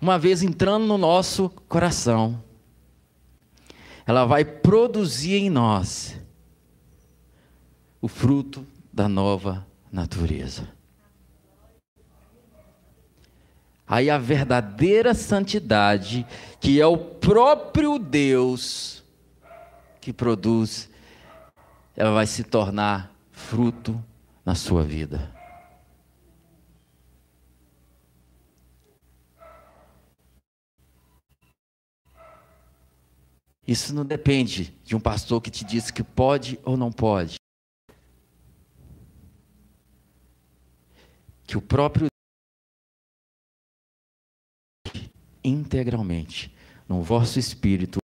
uma 0.00 0.18
vez 0.18 0.42
entrando 0.42 0.84
no 0.84 0.98
nosso 0.98 1.48
coração, 1.68 2.42
ela 4.04 4.24
vai 4.24 4.44
produzir 4.44 5.36
em 5.36 5.48
nós 5.48 6.18
o 8.00 8.08
fruto 8.08 8.66
da 8.92 9.08
nova 9.08 9.64
natureza. 9.92 10.68
Aí 13.86 14.10
a 14.10 14.18
verdadeira 14.18 15.14
santidade, 15.14 16.26
que 16.60 16.80
é 16.80 16.86
o 16.86 16.98
próprio 16.98 17.96
Deus 17.96 19.04
que 20.00 20.12
produz, 20.12 20.90
ela 21.94 22.10
vai 22.10 22.26
se 22.26 22.42
tornar 22.42 23.14
fruto 23.30 24.04
na 24.46 24.54
sua 24.54 24.84
vida. 24.84 25.34
Isso 33.66 33.92
não 33.92 34.06
depende 34.06 34.66
de 34.84 34.94
um 34.94 35.00
pastor 35.00 35.42
que 35.42 35.50
te 35.50 35.64
diz 35.64 35.90
que 35.90 36.04
pode 36.04 36.60
ou 36.64 36.76
não 36.76 36.92
pode. 36.92 37.34
Que 41.44 41.58
o 41.58 41.60
próprio 41.60 42.06
integralmente 45.42 46.56
no 46.88 47.02
vosso 47.02 47.40
espírito 47.40 47.98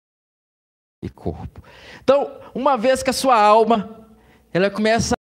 e 1.04 1.10
corpo. 1.10 1.62
Então, 2.02 2.40
uma 2.56 2.78
vez 2.78 3.04
que 3.04 3.10
a 3.10 3.14
sua 3.14 3.38
alma 3.38 4.08
ela 4.54 4.70
começa 4.70 5.19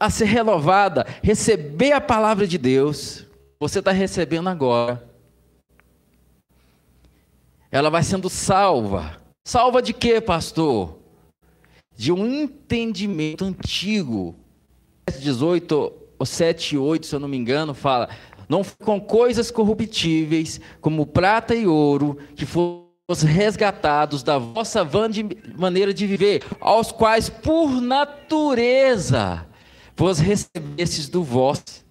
a 0.00 0.08
ser 0.08 0.24
renovada, 0.24 1.06
receber 1.22 1.92
a 1.92 2.00
palavra 2.00 2.46
de 2.46 2.56
Deus, 2.56 3.26
você 3.60 3.80
está 3.80 3.92
recebendo 3.92 4.48
agora. 4.48 5.06
Ela 7.70 7.90
vai 7.90 8.02
sendo 8.02 8.30
salva. 8.30 9.20
Salva 9.46 9.82
de 9.82 9.92
quê, 9.92 10.18
pastor? 10.18 10.98
De 11.94 12.10
um 12.10 12.26
entendimento 12.26 13.44
antigo. 13.44 14.34
18, 15.20 15.92
ou 16.18 16.26
7 16.26 16.78
8, 16.78 17.04
se 17.04 17.14
eu 17.14 17.20
não 17.20 17.28
me 17.28 17.36
engano, 17.36 17.74
fala: 17.74 18.08
Não 18.48 18.62
com 18.64 18.98
coisas 18.98 19.50
corruptíveis, 19.50 20.60
como 20.80 21.04
prata 21.04 21.54
e 21.54 21.66
ouro, 21.66 22.16
que 22.34 22.46
foram 22.46 22.88
resgatados 23.26 24.22
da 24.22 24.38
vossa 24.38 24.82
vã 24.82 25.10
de 25.10 25.26
maneira 25.58 25.92
de 25.92 26.06
viver, 26.06 26.42
aos 26.60 26.90
quais 26.92 27.28
por 27.28 27.80
natureza 27.80 29.49
vos 30.00 30.18
recebestes 30.18 31.10
do 31.10 31.22
vosso. 31.22 31.84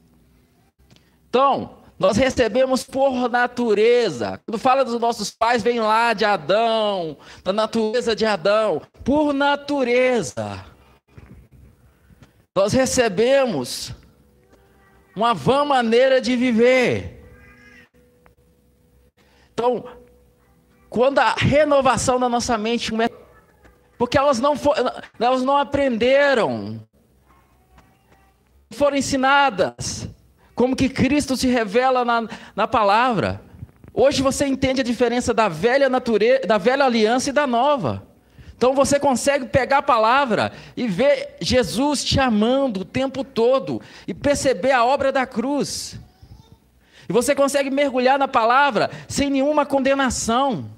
Então, 1.30 1.78
nós 2.00 2.18
recebemos 2.18 2.84
por 2.84 3.30
natureza. 3.30 4.42
Quando 4.44 4.58
fala 4.58 4.84
dos 4.84 5.00
nossos 5.00 5.30
pais, 5.30 5.62
vem 5.62 5.80
lá 5.80 6.14
de 6.14 6.26
Adão, 6.26 7.18
da 7.44 7.54
natureza 7.54 8.16
de 8.16 8.26
Adão, 8.26 8.82
por 9.04 9.32
natureza. 9.32 10.66
Nós 12.56 12.74
recebemos 12.74 13.94
uma 15.16 15.36
vã 15.36 15.64
maneira 15.64 16.20
de 16.20 16.36
viver. 16.36 17.24
Então, 19.54 19.86
quando 20.90 21.20
a 21.20 21.36
renovação 21.36 22.20
da 22.20 22.28
nossa 22.28 22.58
mente, 22.58 22.92
porque 24.00 24.18
elas 24.18 24.40
não, 24.40 24.56
for, 24.56 24.76
elas 25.20 25.44
não 25.44 25.58
aprenderam 25.58 26.89
foram 28.72 28.98
ensinadas, 28.98 30.08
como 30.54 30.76
que 30.76 30.90
Cristo 30.90 31.36
se 31.36 31.48
revela 31.48 32.06
na, 32.06 32.28
na 32.56 32.68
palavra. 32.68 33.42
Hoje 33.94 34.22
você 34.22 34.46
entende 34.46 34.82
a 34.82 34.84
diferença 34.84 35.34
da 35.34 35.50
velha 35.50 35.90
natureza, 35.90 36.46
da 36.46 36.58
velha 36.58 36.86
aliança 36.86 37.30
e 37.30 37.34
da 37.34 37.48
nova. 37.48 38.08
Então 38.56 38.74
você 38.74 39.00
consegue 39.00 39.46
pegar 39.46 39.78
a 39.78 39.82
palavra 39.82 40.52
e 40.76 40.88
ver 40.88 41.38
Jesus 41.40 42.04
te 42.04 42.20
amando 42.20 42.82
o 42.82 42.86
tempo 42.86 43.24
todo 43.24 43.82
e 44.06 44.14
perceber 44.14 44.72
a 44.72 44.84
obra 44.84 45.12
da 45.12 45.26
cruz. 45.26 45.98
E 47.08 47.14
você 47.14 47.34
consegue 47.34 47.70
mergulhar 47.70 48.20
na 48.20 48.28
palavra 48.28 48.92
sem 49.08 49.30
nenhuma 49.30 49.66
condenação. 49.66 50.70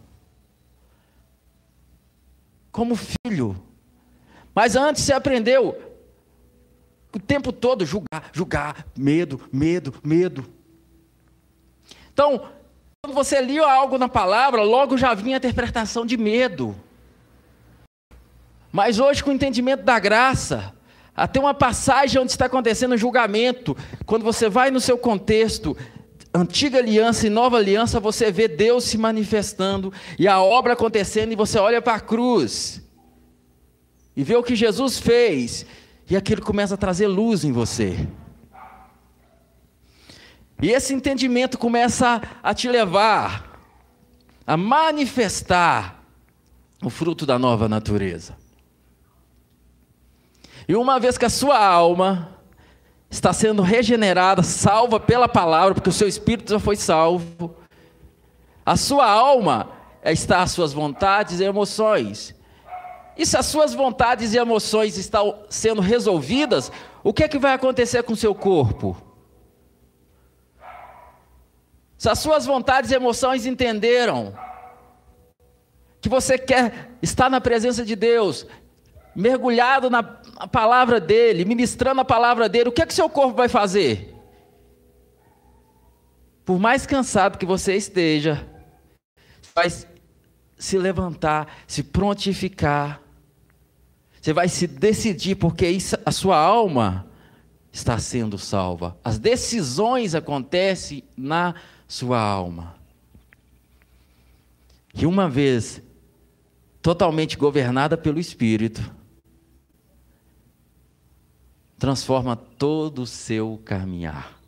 Como 2.72 2.96
filho. 2.96 3.62
Mas 4.56 4.76
antes 4.76 5.04
você 5.04 5.12
aprendeu 5.12 5.91
o 7.14 7.20
tempo 7.20 7.52
todo 7.52 7.86
julgar, 7.86 8.30
julgar, 8.32 8.86
medo, 8.98 9.42
medo, 9.52 9.94
medo. 10.04 10.46
Então, 12.14 12.50
quando 13.04 13.16
você 13.16 13.42
lia 13.42 13.66
algo 13.66 13.98
na 13.98 14.08
palavra, 14.08 14.64
logo 14.64 14.98
já 14.98 15.14
vinha 15.14 15.38
a 15.38 15.40
interpretação 15.40 16.06
de 16.06 16.18
medo. 16.18 16.76
Mas 18.72 19.00
hoje, 19.00 19.24
com 19.24 19.32
o 19.32 19.34
entendimento 19.34 19.84
da 19.84 20.00
graça, 20.00 20.74
até 21.16 21.40
uma 21.40 21.54
passagem 21.54 22.22
onde 22.22 22.32
está 22.32 22.46
acontecendo 22.46 22.94
o 22.94 22.98
julgamento, 22.98 23.76
quando 24.06 24.24
você 24.24 24.48
vai 24.48 24.72
no 24.72 24.80
seu 24.80 24.98
contexto, 24.98 25.76
antiga 26.34 26.78
aliança 26.78 27.28
e 27.28 27.30
nova 27.30 27.58
aliança, 27.58 28.00
você 28.00 28.32
vê 28.32 28.48
Deus 28.48 28.86
se 28.86 28.98
manifestando 28.98 29.92
e 30.18 30.28
a 30.28 30.42
obra 30.42 30.74
acontecendo, 30.74 31.34
e 31.34 31.36
você 31.36 31.60
olha 31.60 31.82
para 31.82 31.96
a 31.96 32.00
cruz 32.00 32.82
e 34.16 34.24
vê 34.24 34.36
o 34.36 34.44
que 34.44 34.56
Jesus 34.56 35.00
fez, 35.00 35.66
e 36.12 36.18
aquilo 36.18 36.42
começa 36.42 36.74
a 36.74 36.78
trazer 36.78 37.08
luz 37.08 37.46
em 37.46 37.54
você. 37.54 38.06
E 40.62 40.70
esse 40.70 40.94
entendimento 40.94 41.58
começa 41.58 42.22
a 42.44 42.54
te 42.54 42.68
levar 42.68 43.50
a 44.46 44.58
manifestar 44.58 46.04
o 46.84 46.90
fruto 46.90 47.26
da 47.26 47.40
nova 47.40 47.70
natureza. 47.70 48.36
E 50.68 50.76
uma 50.76 51.00
vez 51.00 51.18
que 51.18 51.24
a 51.24 51.30
sua 51.30 51.58
alma 51.58 52.38
está 53.10 53.32
sendo 53.32 53.62
regenerada, 53.62 54.44
salva 54.44 55.00
pela 55.00 55.30
palavra, 55.30 55.76
porque 55.76 55.90
o 55.90 55.94
seu 55.94 56.10
espírito 56.10 56.52
já 56.52 56.60
foi 56.60 56.76
salvo, 56.76 57.56
a 58.66 58.76
sua 58.76 59.10
alma 59.10 59.72
está 60.04 60.42
as 60.42 60.52
suas 60.52 60.74
vontades 60.74 61.40
e 61.40 61.46
emoções. 61.46 62.36
E 63.18 63.26
se 63.26 63.38
as 63.38 63.46
suas 63.46 63.74
vontades 63.74 64.34
e 64.34 64.38
emoções 64.38 64.98
estão 64.98 65.44
sendo 65.50 65.82
resolvidas, 65.82 66.72
o 67.04 67.14
que 67.14 67.24
é 67.24 67.28
que 67.28 67.38
vai 67.38 67.54
acontecer 67.54 68.04
com 68.04 68.14
o 68.14 68.18
seu 68.18 68.34
corpo? 68.34 68.96
Se 71.98 72.10
as 72.10 72.20
suas 72.20 72.46
vontades 72.46 72.90
e 72.90 72.96
emoções 72.96 73.46
entenderam 73.46 74.34
que 76.02 76.10
você 76.10 76.38
quer 76.38 76.90
estar 77.02 77.30
na 77.30 77.40
presença 77.40 77.86
de 77.86 77.96
Deus, 77.96 78.48
mergulhado 79.16 79.90
na 79.90 80.02
palavra 80.02 81.00
dele, 81.00 81.46
ministrando 81.46 82.02
a 82.02 82.06
palavra 82.06 82.50
dele, 82.50 82.70
o 82.70 82.72
que 82.72 82.82
é 82.82 82.86
que 82.86 82.94
seu 82.94 83.08
corpo 83.08 83.36
vai 83.36 83.48
fazer? 83.48 84.16
Por 86.44 86.58
mais 86.58 86.88
cansado 86.88 87.38
que 87.38 87.46
você 87.46 87.76
esteja, 87.76 88.48
vai 89.54 89.70
se 90.62 90.78
levantar, 90.78 91.48
se 91.66 91.82
prontificar. 91.82 93.02
Você 94.22 94.32
vai 94.32 94.48
se 94.48 94.68
decidir, 94.68 95.34
porque 95.34 95.68
isso, 95.68 95.98
a 96.06 96.12
sua 96.12 96.38
alma 96.38 97.08
está 97.72 97.98
sendo 97.98 98.38
salva. 98.38 98.96
As 99.04 99.18
decisões 99.18 100.14
acontecem 100.14 101.04
na 101.18 101.56
sua 101.88 102.20
alma. 102.20 102.76
E 104.94 105.08
uma 105.08 105.28
vez 105.28 105.82
totalmente 106.80 107.38
governada 107.38 107.98
pelo 107.98 108.20
Espírito, 108.20 108.84
transforma 111.80 112.36
todo 112.36 113.02
o 113.02 113.08
seu 113.08 113.60
caminhar. 113.66 114.40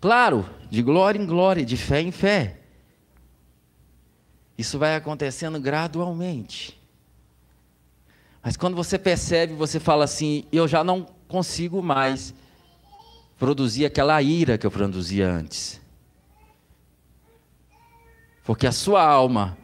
Claro, 0.00 0.48
de 0.70 0.80
glória 0.80 1.20
em 1.20 1.26
glória, 1.26 1.62
de 1.62 1.76
fé 1.76 2.00
em 2.00 2.10
fé. 2.10 2.63
Isso 4.56 4.78
vai 4.78 4.94
acontecendo 4.94 5.58
gradualmente. 5.60 6.80
Mas 8.42 8.56
quando 8.56 8.76
você 8.76 8.98
percebe, 8.98 9.54
você 9.54 9.80
fala 9.80 10.04
assim: 10.04 10.44
eu 10.52 10.68
já 10.68 10.84
não 10.84 11.06
consigo 11.26 11.82
mais 11.82 12.34
produzir 13.38 13.84
aquela 13.84 14.20
ira 14.22 14.56
que 14.56 14.66
eu 14.66 14.70
produzia 14.70 15.28
antes. 15.28 15.80
Porque 18.44 18.66
a 18.66 18.72
sua 18.72 19.02
alma, 19.02 19.56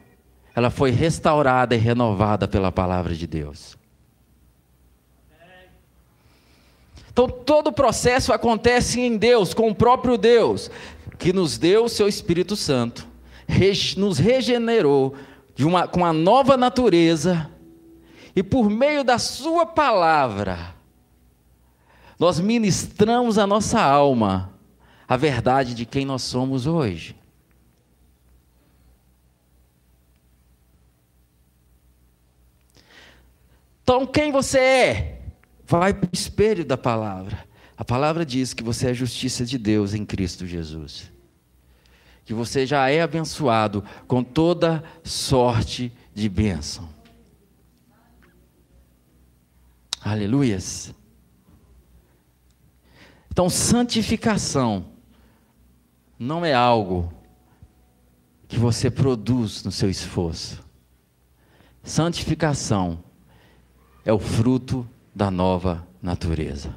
ela 0.55 0.71
foi 0.71 0.91
restaurada 0.91 1.75
e 1.75 1.79
renovada 1.79 2.49
pela 2.49 2.73
palavra 2.73 3.15
de 3.15 3.27
Deus. 3.27 3.79
Então 7.13 7.29
todo 7.29 7.67
o 7.69 7.73
processo 7.73 8.33
acontece 8.33 9.01
em 9.01 9.17
Deus, 9.17 9.53
com 9.53 9.69
o 9.69 9.75
próprio 9.75 10.17
Deus, 10.17 10.71
que 11.19 11.33
nos 11.33 11.59
deu 11.59 11.85
o 11.85 11.89
seu 11.89 12.09
Espírito 12.09 12.57
Santo, 12.57 13.07
nos 13.97 14.19
regenerou 14.19 15.15
uma, 15.65 15.87
com 15.87 16.01
uma 16.01 16.13
nova 16.13 16.57
natureza, 16.57 17.51
e 18.35 18.43
por 18.43 18.71
meio 18.71 19.03
da 19.03 19.19
Sua 19.19 19.67
palavra, 19.67 20.75
nós 22.19 22.39
ministramos 22.39 23.39
a 23.39 23.47
nossa 23.47 23.81
alma 23.81 24.53
a 25.09 25.17
verdade 25.17 25.75
de 25.75 25.85
quem 25.85 26.05
nós 26.05 26.23
somos 26.23 26.67
hoje. 26.67 27.17
Então, 33.83 34.07
quem 34.07 34.31
você 34.31 34.59
é? 34.59 35.21
Vai 35.67 35.93
para 35.93 36.07
o 36.07 36.11
espelho 36.13 36.65
da 36.65 36.79
palavra. 36.79 37.45
A 37.77 37.85
palavra 37.85 38.25
diz 38.25 38.55
que 38.55 38.63
você 38.63 38.87
é 38.87 38.91
a 38.91 38.95
justiça 38.95 39.45
de 39.45 39.59
Deus 39.59 39.95
em 39.95 40.05
Cristo 40.05 40.47
Jesus. 40.47 41.11
Que 42.25 42.35
você 42.35 42.67
já 42.67 42.89
é 42.89 43.03
abençoado 43.03 43.85
com 44.07 44.23
toda 44.23 44.85
sorte 45.03 45.93
de 46.15 46.29
bênção. 46.29 46.89
Aleluias. 50.01 50.95
Então, 53.31 53.49
santificação 53.49 54.87
não 56.19 56.45
é 56.45 56.53
algo 56.53 57.13
que 58.49 58.59
você 58.59 58.91
produz 58.91 59.63
no 59.63 59.71
seu 59.71 59.89
esforço. 59.89 60.63
Santificação 61.83 63.03
é 64.05 64.13
o 64.13 64.19
fruto 64.19 64.89
da 65.15 65.31
nova 65.31 65.87
natureza. 66.03 66.75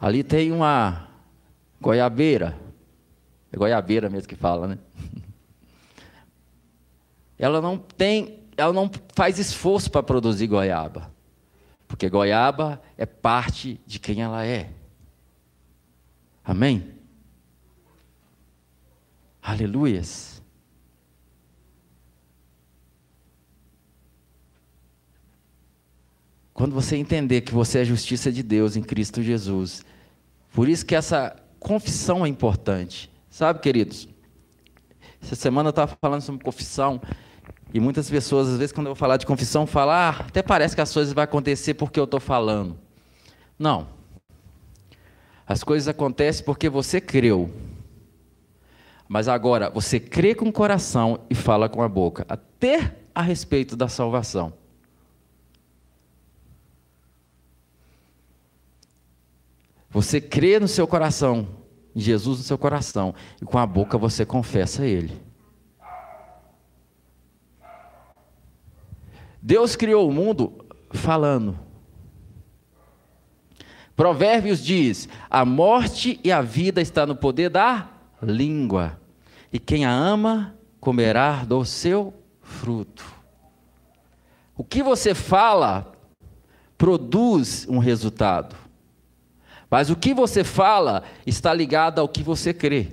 Ali 0.00 0.22
tem 0.22 0.52
uma 0.52 1.08
goiabeira, 1.82 2.56
é 3.52 3.56
goiabeira 3.56 4.08
mesmo 4.08 4.28
que 4.28 4.36
fala, 4.36 4.68
né? 4.68 4.78
Ela 7.36 7.60
não 7.60 7.76
tem, 7.76 8.38
ela 8.56 8.72
não 8.72 8.88
faz 9.16 9.36
esforço 9.36 9.90
para 9.90 10.00
produzir 10.00 10.46
goiaba, 10.46 11.12
porque 11.88 12.08
goiaba 12.08 12.80
é 12.96 13.04
parte 13.04 13.80
de 13.84 13.98
quem 13.98 14.22
ela 14.22 14.46
é. 14.46 14.70
Amém? 16.44 16.94
Aleluias. 19.42 20.40
Quando 26.54 26.74
você 26.74 26.94
entender 26.96 27.40
que 27.40 27.52
você 27.52 27.78
é 27.78 27.80
a 27.80 27.84
justiça 27.84 28.30
de 28.30 28.44
Deus 28.44 28.76
em 28.76 28.82
Cristo 28.82 29.20
Jesus. 29.20 29.84
Por 30.52 30.68
isso 30.68 30.86
que 30.86 30.94
essa 30.94 31.41
confissão 31.62 32.26
é 32.26 32.28
importante. 32.28 33.10
Sabe, 33.30 33.60
queridos? 33.60 34.08
Essa 35.22 35.34
semana 35.34 35.68
eu 35.68 35.70
estava 35.70 35.96
falando 36.00 36.20
sobre 36.20 36.44
confissão. 36.44 37.00
E 37.72 37.80
muitas 37.80 38.10
pessoas, 38.10 38.48
às 38.48 38.58
vezes, 38.58 38.72
quando 38.72 38.88
eu 38.88 38.94
vou 38.94 38.98
falar 38.98 39.16
de 39.16 39.24
confissão, 39.24 39.66
falam, 39.66 39.94
ah, 39.94 40.16
até 40.28 40.42
parece 40.42 40.74
que 40.74 40.80
as 40.82 40.92
coisas 40.92 41.14
vão 41.14 41.24
acontecer 41.24 41.74
porque 41.74 41.98
eu 41.98 42.04
estou 42.04 42.20
falando. 42.20 42.76
Não. 43.58 43.88
As 45.46 45.64
coisas 45.64 45.88
acontecem 45.88 46.44
porque 46.44 46.68
você 46.68 47.00
creu. 47.00 47.50
Mas 49.08 49.28
agora, 49.28 49.70
você 49.70 50.00
crê 50.00 50.34
com 50.34 50.48
o 50.48 50.52
coração 50.52 51.20
e 51.30 51.34
fala 51.34 51.68
com 51.68 51.82
a 51.82 51.88
boca, 51.88 52.26
até 52.28 52.96
a 53.14 53.22
respeito 53.22 53.76
da 53.76 53.88
salvação. 53.88 54.52
Você 59.92 60.20
crê 60.20 60.58
no 60.58 60.66
seu 60.66 60.86
coração, 60.86 61.46
em 61.94 62.00
Jesus 62.00 62.38
no 62.38 62.44
seu 62.44 62.56
coração, 62.56 63.14
e 63.40 63.44
com 63.44 63.58
a 63.58 63.66
boca 63.66 63.98
você 63.98 64.24
confessa 64.24 64.86
Ele. 64.86 65.20
Deus 69.40 69.76
criou 69.76 70.08
o 70.08 70.12
mundo 70.12 70.64
falando. 70.90 71.58
Provérbios 73.94 74.64
diz: 74.64 75.08
a 75.28 75.44
morte 75.44 76.18
e 76.24 76.32
a 76.32 76.40
vida 76.40 76.80
está 76.80 77.04
no 77.04 77.14
poder 77.14 77.50
da 77.50 77.90
língua, 78.22 78.98
e 79.52 79.58
quem 79.58 79.84
a 79.84 79.92
ama 79.92 80.56
comerá 80.80 81.44
do 81.44 81.64
seu 81.66 82.14
fruto. 82.40 83.04
O 84.56 84.64
que 84.64 84.82
você 84.82 85.14
fala 85.14 85.92
produz 86.78 87.66
um 87.68 87.78
resultado. 87.78 88.61
Mas 89.72 89.88
o 89.88 89.96
que 89.96 90.12
você 90.12 90.44
fala 90.44 91.02
está 91.26 91.54
ligado 91.54 91.98
ao 91.98 92.06
que 92.06 92.22
você 92.22 92.52
crê. 92.52 92.88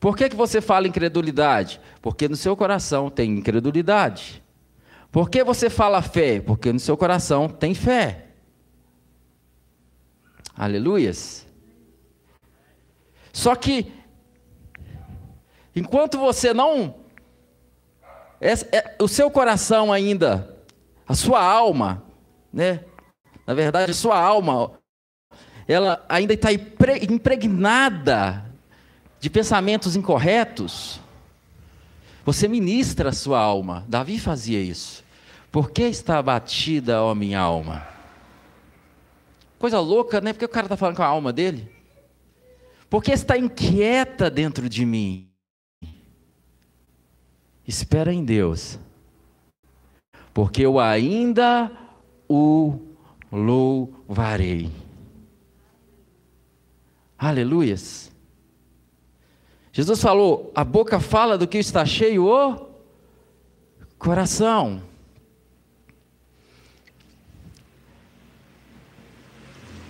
Por 0.00 0.16
que, 0.16 0.30
que 0.30 0.34
você 0.34 0.62
fala 0.62 0.88
incredulidade? 0.88 1.78
Porque 2.00 2.26
no 2.26 2.36
seu 2.36 2.56
coração 2.56 3.10
tem 3.10 3.32
incredulidade. 3.32 4.42
Por 5.12 5.28
que 5.28 5.44
você 5.44 5.68
fala 5.68 6.00
fé? 6.00 6.40
Porque 6.40 6.72
no 6.72 6.80
seu 6.80 6.96
coração 6.96 7.50
tem 7.50 7.74
fé. 7.74 8.28
Aleluias. 10.56 11.46
Só 13.34 13.54
que, 13.54 13.92
enquanto 15.74 16.16
você 16.16 16.54
não. 16.54 16.94
É, 18.40 18.52
é, 18.74 18.96
o 19.02 19.06
seu 19.06 19.30
coração 19.30 19.92
ainda, 19.92 20.56
a 21.06 21.14
sua 21.14 21.44
alma, 21.44 22.02
né? 22.50 22.80
Na 23.46 23.54
verdade, 23.54 23.94
sua 23.94 24.18
alma, 24.18 24.72
ela 25.68 26.04
ainda 26.08 26.34
está 26.34 26.50
impregnada 26.52 28.44
de 29.20 29.30
pensamentos 29.30 29.94
incorretos. 29.94 31.00
Você 32.24 32.48
ministra 32.48 33.10
a 33.10 33.12
sua 33.12 33.38
alma. 33.38 33.84
Davi 33.88 34.18
fazia 34.18 34.60
isso. 34.60 35.04
Por 35.52 35.70
que 35.70 35.82
está 35.84 36.18
abatida, 36.18 37.02
ó 37.02 37.14
minha 37.14 37.40
alma? 37.40 37.86
Coisa 39.58 39.80
louca, 39.80 40.20
né? 40.20 40.32
Porque 40.32 40.44
o 40.44 40.48
cara 40.48 40.66
está 40.66 40.76
falando 40.76 40.96
com 40.96 41.02
a 41.02 41.06
alma 41.06 41.32
dele. 41.32 41.70
Porque 42.90 43.12
está 43.12 43.38
inquieta 43.38 44.28
dentro 44.28 44.68
de 44.68 44.84
mim. 44.84 45.30
Espera 47.66 48.12
em 48.12 48.24
Deus. 48.24 48.78
Porque 50.34 50.62
eu 50.62 50.78
ainda 50.78 51.70
o 52.28 52.85
louvarei. 53.36 54.70
Aleluias. 57.18 58.10
Jesus 59.72 60.00
falou: 60.00 60.50
a 60.54 60.64
boca 60.64 60.98
fala 60.98 61.36
do 61.36 61.46
que 61.46 61.58
está 61.58 61.84
cheio 61.84 62.26
o 62.26 62.66
coração. 63.98 64.82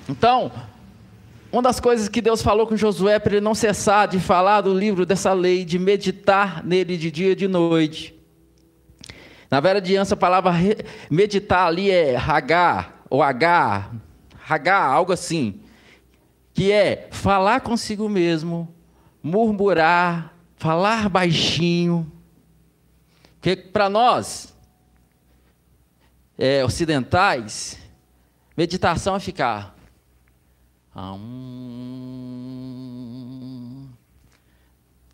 Então, 0.08 0.52
uma 1.50 1.62
das 1.62 1.80
coisas 1.80 2.08
que 2.08 2.20
Deus 2.20 2.42
falou 2.42 2.66
com 2.66 2.76
Josué 2.76 3.18
para 3.18 3.36
ele 3.36 3.40
não 3.40 3.54
cessar 3.54 4.06
de 4.06 4.20
falar 4.20 4.60
do 4.60 4.72
livro 4.72 5.04
dessa 5.04 5.32
lei, 5.32 5.64
de 5.64 5.78
meditar 5.78 6.64
nele 6.64 6.96
de 6.96 7.10
dia 7.10 7.32
e 7.32 7.36
de 7.36 7.48
noite. 7.48 8.14
Na 9.50 9.60
velha 9.60 9.80
aliança, 9.80 10.14
a 10.14 10.16
palavra 10.16 10.52
meditar 11.10 11.66
ali 11.66 11.90
é 11.90 12.16
hagar, 12.16 12.95
ou 13.08 13.22
H, 13.22 13.90
hagar, 14.48 14.90
algo 14.90 15.12
assim, 15.12 15.60
que 16.52 16.72
é 16.72 17.08
falar 17.10 17.60
consigo 17.60 18.08
mesmo, 18.08 18.74
murmurar, 19.22 20.34
falar 20.56 21.08
baixinho. 21.08 22.10
Porque 23.34 23.56
para 23.56 23.88
nós, 23.88 24.54
é, 26.38 26.64
ocidentais, 26.64 27.78
meditação 28.56 29.16
é 29.16 29.20
ficar 29.20 29.76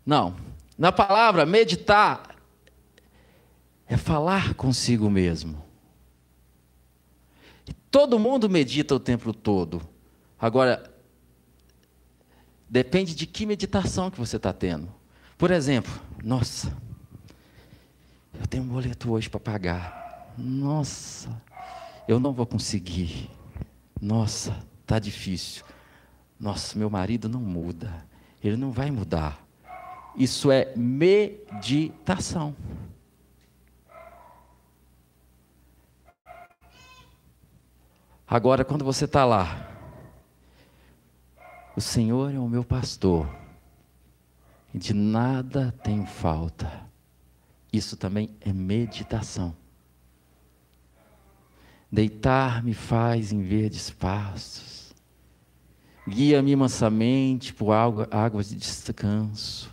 não. 0.05 0.35
Na 0.77 0.91
palavra 0.93 1.45
meditar 1.45 2.35
é 3.85 3.97
falar 3.97 4.53
consigo 4.53 5.09
mesmo. 5.09 5.61
Todo 7.93 8.17
mundo 8.17 8.49
medita 8.49 8.95
o 8.95 8.99
tempo 8.99 9.31
todo. 9.31 9.79
Agora, 10.39 10.91
depende 12.67 13.13
de 13.13 13.27
que 13.27 13.45
meditação 13.45 14.09
que 14.09 14.17
você 14.17 14.37
está 14.37 14.51
tendo. 14.51 14.91
Por 15.37 15.51
exemplo, 15.51 15.93
nossa, 16.23 16.75
eu 18.33 18.47
tenho 18.47 18.63
um 18.63 18.67
boleto 18.67 19.11
hoje 19.11 19.29
para 19.29 19.39
pagar. 19.39 20.33
Nossa, 20.35 21.39
eu 22.07 22.19
não 22.19 22.33
vou 22.33 22.47
conseguir. 22.47 23.29
Nossa, 24.01 24.57
tá 24.87 24.97
difícil. 24.97 25.63
Nossa, 26.39 26.75
meu 26.75 26.89
marido 26.89 27.29
não 27.29 27.41
muda. 27.41 27.93
Ele 28.43 28.57
não 28.57 28.71
vai 28.71 28.89
mudar. 28.89 29.45
Isso 30.17 30.51
é 30.51 30.73
meditação. 30.75 32.55
Agora, 38.33 38.65
quando 38.65 38.83
você 38.83 39.05
está 39.05 39.23
lá, 39.23 39.69
o 41.75 41.79
Senhor 41.79 42.33
é 42.33 42.39
o 42.39 42.49
meu 42.49 42.63
pastor, 42.63 43.29
e 44.73 44.79
de 44.79 44.91
nada 44.91 45.71
tenho 45.83 46.03
falta. 46.07 46.81
Isso 47.71 47.95
também 47.95 48.31
é 48.41 48.51
meditação. 48.51 49.55
Deitar-me 51.91 52.73
faz 52.73 53.31
em 53.31 53.43
verdes 53.43 53.91
pastos 53.91 54.95
Guia-me 56.09 56.55
mansamente 56.55 57.53
por 57.53 57.71
águas 57.71 58.49
de 58.49 58.55
descanso. 58.55 59.71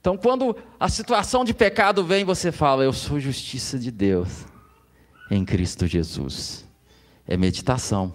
Então, 0.00 0.16
quando 0.16 0.56
a 0.80 0.88
situação 0.88 1.44
de 1.44 1.54
pecado 1.54 2.04
vem, 2.04 2.24
você 2.24 2.50
fala: 2.50 2.82
Eu 2.82 2.92
sou 2.92 3.20
justiça 3.20 3.78
de 3.78 3.92
Deus 3.92 4.57
em 5.30 5.44
Cristo 5.44 5.86
Jesus. 5.86 6.64
É 7.26 7.36
meditação. 7.36 8.12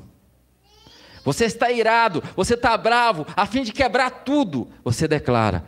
Você 1.24 1.46
está 1.46 1.72
irado, 1.72 2.22
você 2.36 2.56
está 2.56 2.76
bravo, 2.78 3.26
a 3.36 3.46
fim 3.46 3.64
de 3.64 3.72
quebrar 3.72 4.10
tudo. 4.10 4.68
Você 4.84 5.08
declara: 5.08 5.64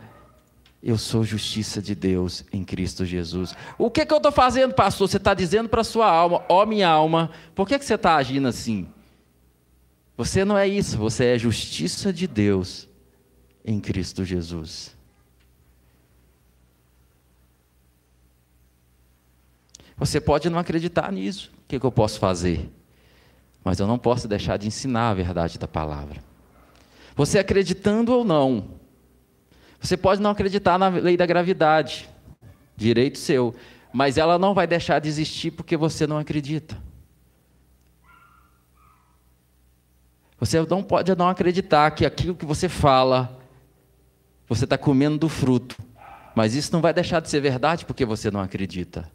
Eu 0.82 0.98
sou 0.98 1.24
justiça 1.24 1.80
de 1.80 1.94
Deus 1.94 2.44
em 2.52 2.62
Cristo 2.62 3.04
Jesus. 3.04 3.54
O 3.78 3.90
que, 3.90 4.04
que 4.04 4.12
eu 4.12 4.18
estou 4.18 4.32
fazendo, 4.32 4.74
pastor? 4.74 5.08
Você 5.08 5.16
está 5.16 5.32
dizendo 5.32 5.68
para 5.68 5.80
a 5.80 5.84
sua 5.84 6.10
alma: 6.10 6.44
Ó 6.48 6.62
oh, 6.62 6.66
minha 6.66 6.88
alma, 6.88 7.30
por 7.54 7.66
que, 7.66 7.78
que 7.78 7.84
você 7.84 7.94
está 7.94 8.16
agindo 8.16 8.48
assim? 8.48 8.88
Você 10.16 10.44
não 10.44 10.56
é 10.56 10.66
isso, 10.66 10.96
você 10.96 11.26
é 11.26 11.38
justiça 11.38 12.12
de 12.12 12.26
Deus 12.26 12.88
em 13.64 13.78
Cristo 13.78 14.24
Jesus. 14.24 14.95
Você 19.96 20.20
pode 20.20 20.50
não 20.50 20.58
acreditar 20.58 21.10
nisso. 21.10 21.50
O 21.64 21.68
que, 21.68 21.80
que 21.80 21.86
eu 21.86 21.92
posso 21.92 22.18
fazer? 22.18 22.70
Mas 23.64 23.80
eu 23.80 23.86
não 23.86 23.98
posso 23.98 24.28
deixar 24.28 24.56
de 24.56 24.66
ensinar 24.66 25.10
a 25.10 25.14
verdade 25.14 25.58
da 25.58 25.66
palavra. 25.66 26.22
Você 27.16 27.38
acreditando 27.38 28.12
ou 28.12 28.24
não, 28.24 28.76
você 29.80 29.96
pode 29.96 30.20
não 30.20 30.30
acreditar 30.30 30.78
na 30.78 30.88
lei 30.88 31.16
da 31.16 31.24
gravidade, 31.24 32.08
direito 32.76 33.18
seu, 33.18 33.54
mas 33.92 34.18
ela 34.18 34.38
não 34.38 34.52
vai 34.52 34.66
deixar 34.66 34.98
de 34.98 35.08
existir 35.08 35.50
porque 35.50 35.76
você 35.76 36.06
não 36.06 36.18
acredita. 36.18 36.76
Você 40.38 40.60
não 40.60 40.82
pode 40.82 41.14
não 41.14 41.28
acreditar 41.28 41.90
que 41.92 42.04
aquilo 42.04 42.34
que 42.34 42.44
você 42.44 42.68
fala, 42.68 43.40
você 44.46 44.64
está 44.64 44.76
comendo 44.76 45.18
do 45.18 45.28
fruto. 45.28 45.76
Mas 46.34 46.54
isso 46.54 46.70
não 46.72 46.82
vai 46.82 46.92
deixar 46.92 47.20
de 47.20 47.30
ser 47.30 47.40
verdade 47.40 47.86
porque 47.86 48.04
você 48.04 48.30
não 48.30 48.40
acredita. 48.40 49.10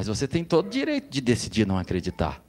Mas 0.00 0.06
você 0.06 0.26
tem 0.26 0.42
todo 0.42 0.64
o 0.64 0.70
direito 0.70 1.10
de 1.10 1.20
decidir 1.20 1.66
não 1.66 1.76
acreditar. 1.76 2.42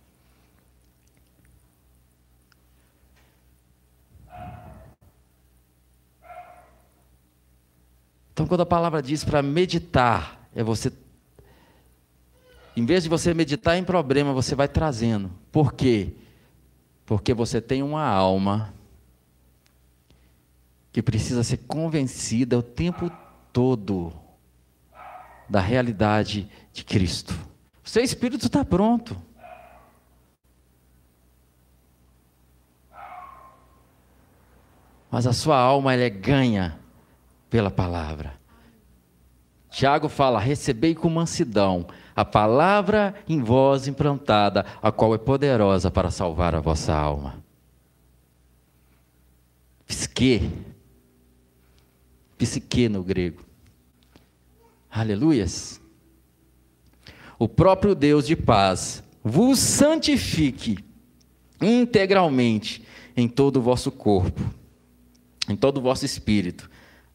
Então, 8.32 8.48
quando 8.48 8.62
a 8.62 8.66
palavra 8.66 9.02
diz 9.02 9.26
para 9.26 9.42
meditar, 9.42 10.50
é 10.56 10.64
você. 10.64 10.94
Em 12.74 12.86
vez 12.86 13.04
de 13.04 13.10
você 13.10 13.34
meditar 13.34 13.78
em 13.78 13.84
problema, 13.84 14.32
você 14.32 14.56
vai 14.56 14.70
trazendo. 14.70 15.30
Por 15.52 15.74
quê? 15.74 16.14
Porque 17.06 17.34
você 17.34 17.60
tem 17.60 17.84
uma 17.84 18.06
alma 18.06 18.74
que 20.94 21.02
precisa 21.02 21.44
ser 21.44 21.58
convencida 21.58 22.58
o 22.58 22.64
tempo 22.64 23.12
todo 23.52 24.21
da 25.52 25.60
realidade 25.60 26.50
de 26.72 26.86
Cristo. 26.86 27.34
O 27.84 27.90
seu 27.90 28.02
espírito 28.02 28.46
está 28.46 28.64
pronto. 28.64 29.18
Mas 35.12 35.28
a 35.28 35.34
sua 35.34 35.58
alma 35.58 35.94
ela 35.94 36.04
é 36.04 36.10
ganha 36.10 36.80
pela 37.50 37.70
palavra. 37.70 38.40
Tiago 39.70 40.08
fala: 40.08 40.40
recebei 40.40 40.96
com 40.96 41.10
mansidão 41.10 41.86
a 42.16 42.24
palavra 42.24 43.14
em 43.28 43.44
vós 43.44 43.90
implantada, 43.90 44.66
a 44.82 44.90
qual 44.90 45.14
é 45.14 45.18
poderosa 45.18 45.92
para 45.92 46.10
salvar 46.10 46.56
a 46.56 46.62
vossa 46.62 46.94
alma. 46.94 47.44
Psique 49.86 50.50
psique 52.38 52.88
no 52.88 53.04
grego. 53.04 53.51
Aleluias. 54.92 55.80
O 57.40 57.48
próprio 57.48 57.96
Deus 57.96 58.28
de 58.28 58.36
paz 58.36 59.02
vos 59.24 59.58
santifique 59.58 60.78
integralmente 61.62 62.84
em 63.16 63.28
todo 63.28 63.58
o 63.58 63.62
vosso 63.62 63.90
corpo, 63.90 64.42
em 65.48 65.56
todo 65.56 65.78
o 65.78 65.82
vosso 65.82 66.06
espírito, 66.06 66.70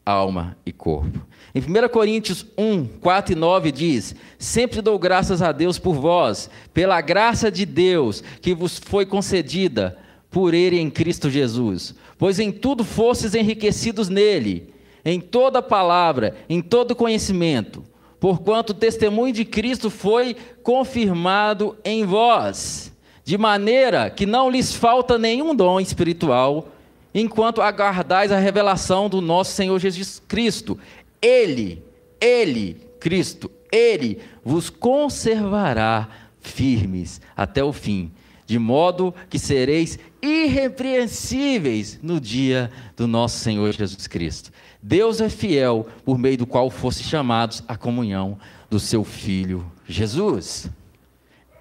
alma 0.05 0.57
e 0.65 0.71
corpo. 0.71 1.25
Em 1.53 1.59
1 1.59 1.89
Coríntios 1.89 2.45
1, 2.57 2.85
4 2.99 3.33
e 3.33 3.35
9 3.35 3.71
diz: 3.71 4.15
Sempre 4.39 4.81
dou 4.81 4.97
graças 4.97 5.41
a 5.41 5.51
Deus 5.51 5.77
por 5.77 5.93
vós, 5.93 6.49
pela 6.73 6.99
graça 6.99 7.51
de 7.51 7.65
Deus 7.65 8.23
que 8.41 8.55
vos 8.55 8.79
foi 8.79 9.05
concedida 9.05 9.97
por 10.31 10.53
Ele 10.53 10.79
em 10.79 10.89
Cristo 10.89 11.29
Jesus, 11.29 11.93
pois 12.17 12.39
em 12.39 12.51
tudo 12.51 12.83
fostes 12.83 13.33
enriquecidos 13.33 14.09
nele, 14.09 14.73
em 15.09 15.21
toda 15.21 15.61
palavra, 15.61 16.35
em 16.49 16.61
todo 16.61 16.95
conhecimento, 16.95 17.81
porquanto 18.19 18.71
o 18.71 18.75
testemunho 18.75 19.33
de 19.33 19.45
Cristo 19.45 19.89
foi 19.89 20.35
confirmado 20.61 21.77
em 21.85 22.05
vós, 22.05 22.91
de 23.23 23.37
maneira 23.37 24.09
que 24.09 24.25
não 24.25 24.49
lhes 24.49 24.73
falta 24.73 25.17
nenhum 25.17 25.55
dom 25.55 25.79
espiritual, 25.79 26.69
enquanto 27.13 27.61
aguardais 27.61 28.33
a 28.33 28.37
revelação 28.37 29.07
do 29.07 29.21
nosso 29.21 29.53
Senhor 29.53 29.79
Jesus 29.79 30.21
Cristo. 30.27 30.77
Ele, 31.21 31.81
Ele, 32.19 32.75
Cristo, 32.99 33.49
Ele 33.71 34.19
vos 34.43 34.69
conservará 34.69 36.09
firmes 36.41 37.21
até 37.35 37.63
o 37.63 37.71
fim, 37.71 38.11
de 38.45 38.59
modo 38.59 39.15
que 39.29 39.39
sereis 39.39 39.97
irrepreensíveis 40.21 41.97
no 42.01 42.19
dia 42.19 42.69
do 42.95 43.07
nosso 43.07 43.39
Senhor 43.39 43.71
Jesus 43.71 44.05
Cristo. 44.05 44.51
Deus 44.81 45.21
é 45.21 45.29
fiel 45.29 45.87
por 46.05 46.17
meio 46.17 46.37
do 46.37 46.47
qual 46.47 46.69
fosse 46.69 47.03
chamados 47.03 47.63
à 47.67 47.75
comunhão 47.75 48.37
do 48.69 48.79
seu 48.79 49.03
Filho 49.03 49.69
Jesus. 49.87 50.69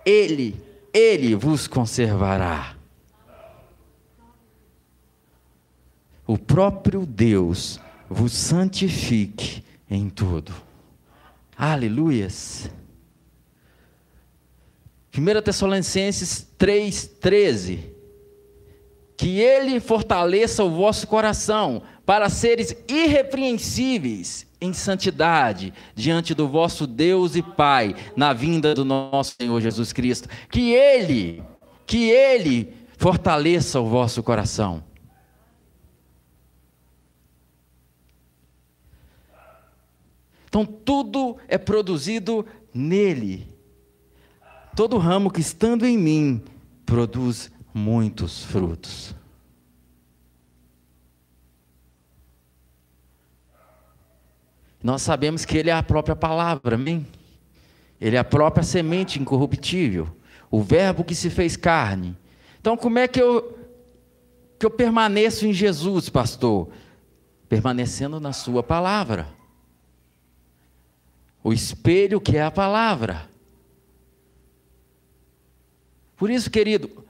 Ele, 0.04 0.56
Ele 0.92 1.34
vos 1.34 1.66
conservará. 1.66 2.76
O 6.26 6.36
próprio 6.36 7.06
Deus 7.06 7.80
vos 8.08 8.32
santifique 8.32 9.64
em 9.88 10.08
tudo. 10.08 10.52
Aleluias. 11.56 12.68
1 15.16 15.42
Tessalonicenses 15.42 16.46
3,13 16.58 17.95
que 19.16 19.40
ele 19.40 19.80
fortaleça 19.80 20.62
o 20.62 20.70
vosso 20.70 21.06
coração 21.06 21.82
para 22.04 22.28
seres 22.28 22.76
irrepreensíveis 22.86 24.46
em 24.60 24.72
santidade 24.72 25.72
diante 25.94 26.34
do 26.34 26.48
vosso 26.48 26.86
Deus 26.86 27.34
e 27.34 27.42
Pai 27.42 27.94
na 28.14 28.32
vinda 28.32 28.74
do 28.74 28.84
nosso 28.84 29.34
Senhor 29.40 29.60
Jesus 29.60 29.92
Cristo. 29.92 30.28
Que 30.50 30.72
ele, 30.72 31.42
que 31.86 32.10
ele 32.10 32.74
fortaleça 32.98 33.80
o 33.80 33.86
vosso 33.86 34.22
coração. 34.22 34.84
Então 40.48 40.64
tudo 40.64 41.36
é 41.48 41.58
produzido 41.58 42.46
nele. 42.72 43.48
Todo 44.74 44.98
ramo 44.98 45.30
que 45.30 45.40
estando 45.40 45.86
em 45.86 45.96
mim 45.98 46.42
produz 46.84 47.50
muitos 47.76 48.42
frutos. 48.42 49.14
Nós 54.82 55.02
sabemos 55.02 55.44
que 55.44 55.58
Ele 55.58 55.68
é 55.68 55.74
a 55.74 55.82
própria 55.82 56.16
palavra, 56.16 56.76
amém? 56.76 57.06
Ele 58.00 58.16
é 58.16 58.18
a 58.18 58.24
própria 58.24 58.62
semente 58.62 59.20
incorruptível, 59.20 60.08
o 60.50 60.62
Verbo 60.62 61.04
que 61.04 61.14
se 61.14 61.28
fez 61.28 61.56
carne. 61.56 62.16
Então, 62.58 62.76
como 62.78 62.98
é 62.98 63.06
que 63.06 63.20
eu, 63.20 63.58
que 64.58 64.64
eu 64.64 64.70
permaneço 64.70 65.46
em 65.46 65.52
Jesus, 65.52 66.08
pastor? 66.08 66.70
Permanecendo 67.46 68.18
na 68.18 68.32
Sua 68.32 68.62
palavra. 68.62 69.28
O 71.44 71.52
espelho 71.52 72.20
que 72.20 72.38
é 72.38 72.42
a 72.42 72.50
palavra. 72.50 73.28
Por 76.16 76.30
isso, 76.30 76.50
querido, 76.50 77.04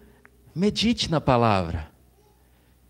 Medite 0.57 1.11
na 1.11 1.21
palavra. 1.21 1.87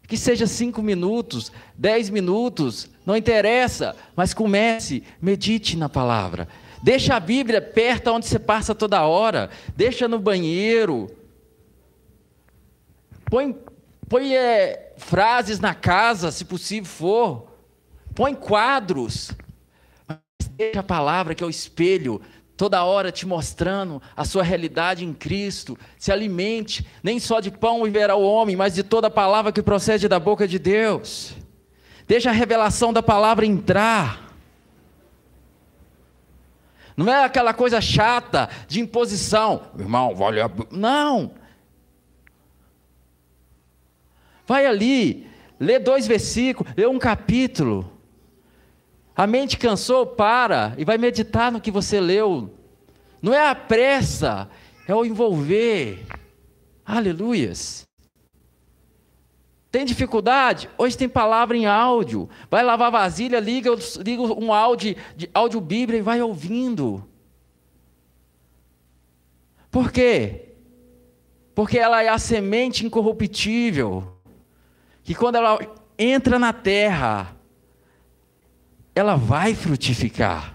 Que 0.07 0.17
seja 0.17 0.47
cinco 0.47 0.81
minutos, 0.81 1.51
dez 1.77 2.09
minutos, 2.09 2.89
não 3.05 3.17
interessa, 3.17 3.97
mas 4.15 4.33
comece, 4.33 5.03
medite 5.21 5.77
na 5.77 5.89
palavra. 5.89 6.47
Deixa 6.81 7.17
a 7.17 7.19
Bíblia 7.19 7.61
perto 7.61 8.13
onde 8.13 8.27
você 8.27 8.39
passa 8.39 8.73
toda 8.73 9.03
hora. 9.03 9.51
Deixa 9.75 10.07
no 10.07 10.21
banheiro. 10.21 11.11
Põe, 13.29 13.59
põe 14.09 14.37
é, 14.37 14.95
frases 14.97 15.59
na 15.59 15.75
casa, 15.75 16.31
se 16.31 16.45
possível 16.45 16.89
for. 16.89 17.49
Põe 18.15 18.33
quadros. 18.33 19.33
Mas 20.07 20.21
deixa 20.57 20.79
a 20.79 20.85
palavra, 20.85 21.35
que 21.35 21.43
é 21.43 21.47
o 21.49 21.51
espelho, 21.51 22.23
toda 22.57 22.85
hora 22.85 23.13
te 23.13 23.27
mostrando 23.27 24.01
a 24.17 24.25
sua 24.25 24.43
realidade 24.43 25.05
em 25.05 25.13
Cristo. 25.13 25.79
Se 25.99 26.11
alimente, 26.11 26.87
nem 27.03 27.21
só 27.21 27.41
de 27.41 27.51
pão 27.51 27.85
viverá 27.85 28.17
o 28.17 28.23
homem, 28.23 28.57
mas 28.57 28.75
de 28.75 28.83
toda 28.83 29.11
palavra 29.11 29.53
que 29.53 29.63
procede 29.63 30.09
da 30.09 30.19
boca 30.19 30.49
de 30.49 30.59
Deus. 30.59 31.35
Deixa 32.09 32.31
a 32.31 32.33
revelação 32.33 32.93
da 32.93 33.03
palavra 33.03 33.45
entrar. 33.45 34.33
Não 36.97 37.13
é 37.13 37.25
aquela 37.25 37.53
coisa 37.53 37.81
chata 37.81 38.49
de 38.67 38.81
imposição, 38.81 39.71
irmão, 39.79 40.15
vale 40.15 40.41
a... 40.41 40.51
não. 40.71 41.33
Vai 44.47 44.65
ali, 44.65 45.29
lê 45.61 45.79
dois 45.79 46.07
versículos, 46.07 46.73
lê 46.75 46.87
um 46.87 46.99
capítulo. 46.99 47.96
A 49.17 49.27
mente 49.27 49.57
cansou, 49.57 50.07
para 50.07 50.75
e 50.77 50.85
vai 50.85 50.99
meditar 50.99 51.51
no 51.51 51.61
que 51.61 51.71
você 51.71 51.99
leu. 51.99 52.55
Não 53.23 53.33
é 53.33 53.49
a 53.49 53.55
pressa, 53.55 54.51
é 54.87 54.95
o 54.95 55.07
envolver. 55.07 56.05
Aleluias. 56.85 57.87
Tem 59.71 59.85
dificuldade? 59.85 60.71
Hoje 60.79 60.97
tem 60.97 61.09
palavra 61.09 61.57
em 61.57 61.67
áudio. 61.67 62.29
Vai 62.51 62.63
lavar 62.63 62.91
vasilha, 62.91 63.41
liga, 63.41 63.71
liga 63.99 64.23
um 64.23 64.53
áudio, 64.53 64.97
de 65.17 65.31
áudio 65.35 65.61
Bíblia 65.61 65.99
e 65.99 66.03
vai 66.03 66.21
ouvindo. 66.21 67.07
Por 69.71 69.91
quê? 69.91 70.55
Porque 71.55 71.79
ela 71.79 72.03
é 72.03 72.09
a 72.09 72.19
semente 72.19 72.87
incorruptível. 72.87 74.17
Que 75.03 75.15
quando 75.15 75.37
ela 75.37 75.59
entra 75.99 76.39
na 76.39 76.53
terra, 76.53 77.36
ela 78.97 79.15
vai 79.15 79.55
frutificar. 79.55 80.55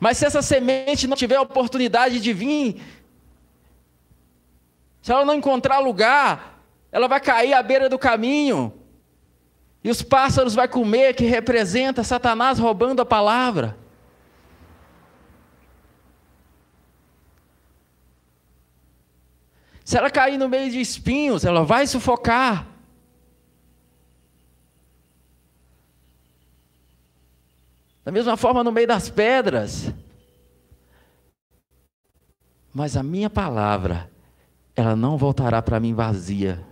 Mas 0.00 0.16
se 0.16 0.24
essa 0.24 0.40
semente 0.40 1.06
não 1.06 1.14
tiver 1.14 1.38
oportunidade 1.38 2.18
de 2.20 2.32
vir, 2.32 2.82
se 5.02 5.12
ela 5.12 5.26
não 5.26 5.34
encontrar 5.34 5.78
lugar, 5.78 6.64
ela 6.90 7.06
vai 7.06 7.20
cair 7.20 7.52
à 7.52 7.62
beira 7.62 7.86
do 7.86 7.98
caminho. 7.98 8.72
E 9.84 9.90
os 9.90 10.00
pássaros 10.00 10.54
vai 10.54 10.66
comer, 10.66 11.14
que 11.14 11.24
representa 11.24 12.02
Satanás 12.02 12.58
roubando 12.58 13.00
a 13.00 13.06
palavra. 13.06 13.76
Se 19.84 19.98
ela 19.98 20.10
cair 20.10 20.38
no 20.38 20.48
meio 20.48 20.70
de 20.70 20.80
espinhos, 20.80 21.44
ela 21.44 21.62
vai 21.62 21.86
sufocar. 21.86 22.69
Da 28.04 28.10
mesma 28.10 28.36
forma, 28.36 28.64
no 28.64 28.72
meio 28.72 28.86
das 28.86 29.10
pedras. 29.10 29.92
Mas 32.72 32.96
a 32.96 33.02
minha 33.02 33.28
palavra, 33.28 34.10
ela 34.74 34.96
não 34.96 35.18
voltará 35.18 35.60
para 35.60 35.80
mim 35.80 35.92
vazia. 35.92 36.64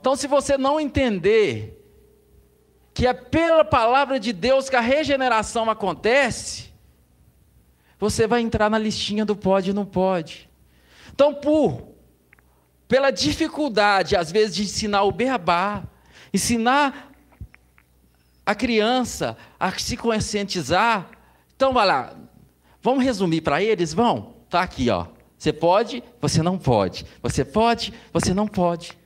Então, 0.00 0.16
se 0.16 0.26
você 0.26 0.56
não 0.56 0.80
entender 0.80 1.74
que 2.94 3.06
é 3.06 3.12
pela 3.12 3.64
palavra 3.64 4.18
de 4.18 4.32
Deus 4.32 4.68
que 4.68 4.76
a 4.76 4.80
regeneração 4.80 5.70
acontece, 5.70 6.72
você 7.98 8.26
vai 8.26 8.40
entrar 8.40 8.70
na 8.70 8.78
listinha 8.78 9.24
do 9.24 9.36
pode 9.36 9.70
e 9.70 9.74
não 9.74 9.84
pode. 9.84 10.48
Então, 11.12 11.34
por 11.34 11.88
pela 12.88 13.10
dificuldade, 13.10 14.16
às 14.16 14.32
vezes, 14.32 14.56
de 14.56 14.62
ensinar 14.62 15.02
o 15.02 15.12
beabá, 15.12 15.84
ensinar 16.32 17.07
a 18.48 18.54
criança 18.54 19.36
a 19.60 19.70
se 19.72 19.94
conscientizar. 19.94 21.10
Então, 21.54 21.74
vai 21.74 21.86
lá, 21.86 22.16
vamos 22.80 23.04
resumir 23.04 23.42
para 23.42 23.62
eles? 23.62 23.92
Vão, 23.92 24.36
tá 24.48 24.62
aqui, 24.62 24.88
ó. 24.88 25.06
Você 25.36 25.52
pode, 25.52 26.02
você 26.18 26.42
não 26.42 26.56
pode. 26.56 27.04
Você 27.22 27.44
pode, 27.44 27.92
você 28.10 28.32
não 28.32 28.48
pode. 28.48 28.96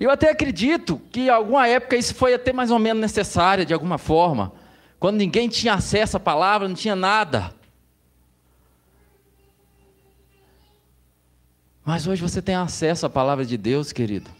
Eu 0.00 0.10
até 0.10 0.30
acredito 0.30 0.98
que 1.12 1.20
em 1.20 1.28
alguma 1.28 1.68
época 1.68 1.94
isso 1.94 2.14
foi 2.14 2.32
até 2.32 2.54
mais 2.54 2.70
ou 2.70 2.78
menos 2.78 3.02
necessário 3.02 3.66
de 3.66 3.74
alguma 3.74 3.98
forma, 3.98 4.54
quando 4.98 5.18
ninguém 5.18 5.46
tinha 5.46 5.74
acesso 5.74 6.16
à 6.16 6.20
palavra, 6.20 6.66
não 6.66 6.74
tinha 6.74 6.96
nada. 6.96 7.54
Mas 11.84 12.06
hoje 12.06 12.22
você 12.22 12.40
tem 12.42 12.54
acesso 12.54 13.06
à 13.06 13.10
palavra 13.10 13.44
de 13.44 13.56
Deus, 13.56 13.92
querido. 13.92 14.30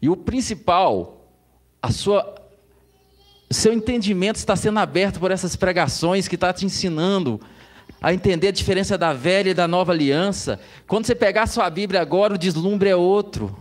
E 0.00 0.08
o 0.08 0.16
principal, 0.16 1.28
a 1.80 1.90
sua 1.90 2.42
seu 3.52 3.72
entendimento 3.72 4.36
está 4.36 4.56
sendo 4.56 4.78
aberto 4.78 5.20
por 5.20 5.30
essas 5.30 5.54
pregações 5.54 6.26
que 6.26 6.36
está 6.36 6.52
te 6.52 6.64
ensinando 6.64 7.40
a 8.00 8.12
entender 8.12 8.48
a 8.48 8.52
diferença 8.52 8.98
da 8.98 9.12
velha 9.12 9.50
e 9.50 9.54
da 9.54 9.68
nova 9.68 9.92
aliança. 9.92 10.58
Quando 10.86 11.06
você 11.06 11.14
pegar 11.14 11.46
sua 11.46 11.68
Bíblia 11.70 12.00
agora, 12.00 12.34
o 12.34 12.38
deslumbre 12.38 12.88
é 12.88 12.96
outro. 12.96 13.56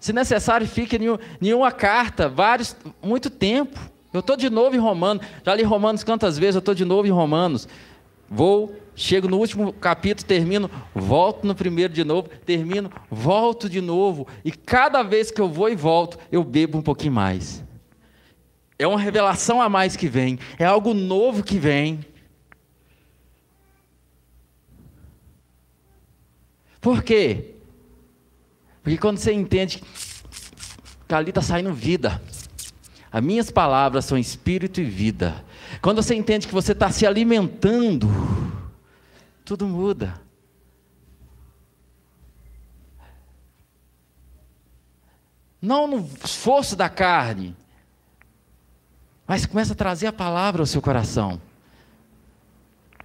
Se 0.00 0.12
necessário, 0.12 0.66
fique 0.66 0.96
em 0.96 1.18
nenhuma 1.40 1.70
carta, 1.70 2.28
vários, 2.28 2.74
muito 3.02 3.30
tempo. 3.30 3.78
Eu 4.12 4.20
estou 4.20 4.36
de 4.36 4.48
novo 4.48 4.74
em 4.74 4.78
Romanos, 4.78 5.24
já 5.44 5.54
li 5.54 5.62
Romanos 5.62 6.02
quantas 6.02 6.38
vezes, 6.38 6.54
eu 6.56 6.60
estou 6.60 6.74
de 6.74 6.84
novo 6.84 7.06
em 7.06 7.10
Romanos. 7.10 7.68
Vou, 8.30 8.76
chego 8.94 9.28
no 9.28 9.38
último 9.38 9.72
capítulo, 9.72 10.26
termino, 10.26 10.70
volto 10.94 11.46
no 11.46 11.54
primeiro 11.54 11.92
de 11.92 12.04
novo, 12.04 12.28
termino, 12.44 12.90
volto 13.10 13.68
de 13.68 13.80
novo. 13.80 14.26
E 14.44 14.52
cada 14.52 15.02
vez 15.02 15.30
que 15.30 15.40
eu 15.40 15.48
vou 15.48 15.68
e 15.70 15.76
volto, 15.76 16.18
eu 16.30 16.44
bebo 16.44 16.78
um 16.78 16.82
pouquinho 16.82 17.12
mais. 17.12 17.64
É 18.78 18.86
uma 18.86 19.00
revelação 19.00 19.60
a 19.62 19.68
mais 19.68 19.96
que 19.96 20.08
vem, 20.08 20.38
é 20.58 20.64
algo 20.64 20.92
novo 20.92 21.42
que 21.42 21.58
vem. 21.58 22.00
Por 26.80 27.02
quê? 27.02 27.54
Porque 28.82 28.98
quando 28.98 29.18
você 29.18 29.32
entende 29.32 29.82
que 31.08 31.14
ali 31.14 31.30
está 31.30 31.42
saindo 31.42 31.72
vida, 31.74 32.22
as 33.10 33.22
minhas 33.22 33.50
palavras 33.50 34.04
são 34.04 34.16
espírito 34.16 34.80
e 34.80 34.84
vida. 34.84 35.44
Quando 35.80 36.02
você 36.02 36.14
entende 36.14 36.46
que 36.46 36.54
você 36.54 36.72
está 36.72 36.90
se 36.90 37.06
alimentando, 37.06 38.08
tudo 39.44 39.66
muda. 39.66 40.20
Não 45.60 45.86
no 45.86 46.08
esforço 46.24 46.76
da 46.76 46.88
carne, 46.88 47.56
mas 49.26 49.44
começa 49.44 49.72
a 49.72 49.76
trazer 49.76 50.06
a 50.06 50.12
palavra 50.12 50.62
ao 50.62 50.66
seu 50.66 50.80
coração. 50.80 51.40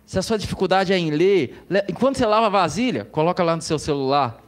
Se 0.05 0.19
a 0.19 0.21
sua 0.21 0.37
dificuldade 0.37 0.93
é 0.93 0.97
em 0.97 1.09
ler, 1.09 1.65
enquanto 1.89 2.17
você 2.17 2.25
lava 2.25 2.45
a 2.45 2.49
vasilha, 2.49 3.05
coloca 3.05 3.43
lá 3.43 3.55
no 3.55 3.61
seu 3.61 3.79
celular, 3.79 4.41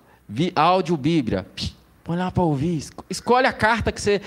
áudio 0.55 0.95
Bíblia, 0.95 1.47
põe 2.03 2.17
lá 2.17 2.29
para 2.29 2.43
ouvir, 2.43 2.85
escolhe 3.09 3.47
a 3.47 3.53
carta 3.53 3.91
que 3.91 3.99
você 3.99 4.21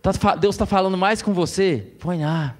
tá 0.00 0.34
Deus 0.36 0.54
está 0.54 0.64
falando 0.64 0.96
mais 0.96 1.20
com 1.20 1.34
você, 1.34 1.92
põe 1.98 2.24
lá, 2.24 2.56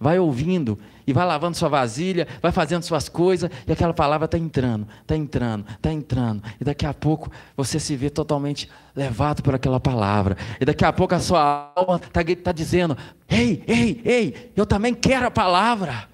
vai 0.00 0.18
ouvindo 0.18 0.78
e 1.06 1.12
vai 1.12 1.26
lavando 1.26 1.58
sua 1.58 1.68
vasilha, 1.68 2.26
vai 2.40 2.50
fazendo 2.50 2.82
suas 2.82 3.06
coisas 3.06 3.50
e 3.66 3.72
aquela 3.72 3.92
palavra 3.92 4.24
está 4.24 4.38
entrando, 4.38 4.88
está 5.02 5.14
entrando, 5.14 5.66
está 5.68 5.92
entrando 5.92 6.42
e 6.58 6.64
daqui 6.64 6.86
a 6.86 6.94
pouco 6.94 7.30
você 7.54 7.78
se 7.78 7.94
vê 7.94 8.08
totalmente 8.08 8.70
levado 8.96 9.42
por 9.42 9.54
aquela 9.54 9.78
palavra 9.78 10.38
e 10.58 10.64
daqui 10.64 10.86
a 10.86 10.92
pouco 10.92 11.14
a 11.14 11.20
sua 11.20 11.70
alma 11.76 11.96
está 11.96 12.22
tá 12.42 12.50
dizendo, 12.50 12.96
ei, 13.28 13.62
ei, 13.66 14.00
ei, 14.02 14.52
eu 14.56 14.64
também 14.64 14.94
quero 14.94 15.26
a 15.26 15.30
palavra, 15.30 16.08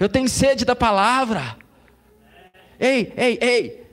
eu 0.00 0.08
tenho 0.08 0.28
sede 0.28 0.64
da 0.64 0.74
palavra, 0.74 1.58
ei, 2.80 3.12
ei, 3.18 3.38
ei, 3.42 3.86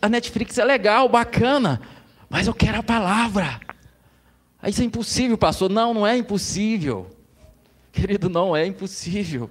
a 0.00 0.08
Netflix 0.08 0.56
é 0.56 0.64
legal, 0.64 1.06
bacana, 1.06 1.82
mas 2.30 2.46
eu 2.46 2.54
quero 2.54 2.78
a 2.78 2.82
palavra. 2.82 3.60
Isso 4.66 4.82
é 4.82 4.84
impossível, 4.84 5.38
pastor. 5.38 5.70
Não, 5.70 5.94
não 5.94 6.06
é 6.06 6.16
impossível. 6.16 7.17
Querido, 7.98 8.28
não 8.28 8.56
é 8.56 8.64
impossível. 8.64 9.50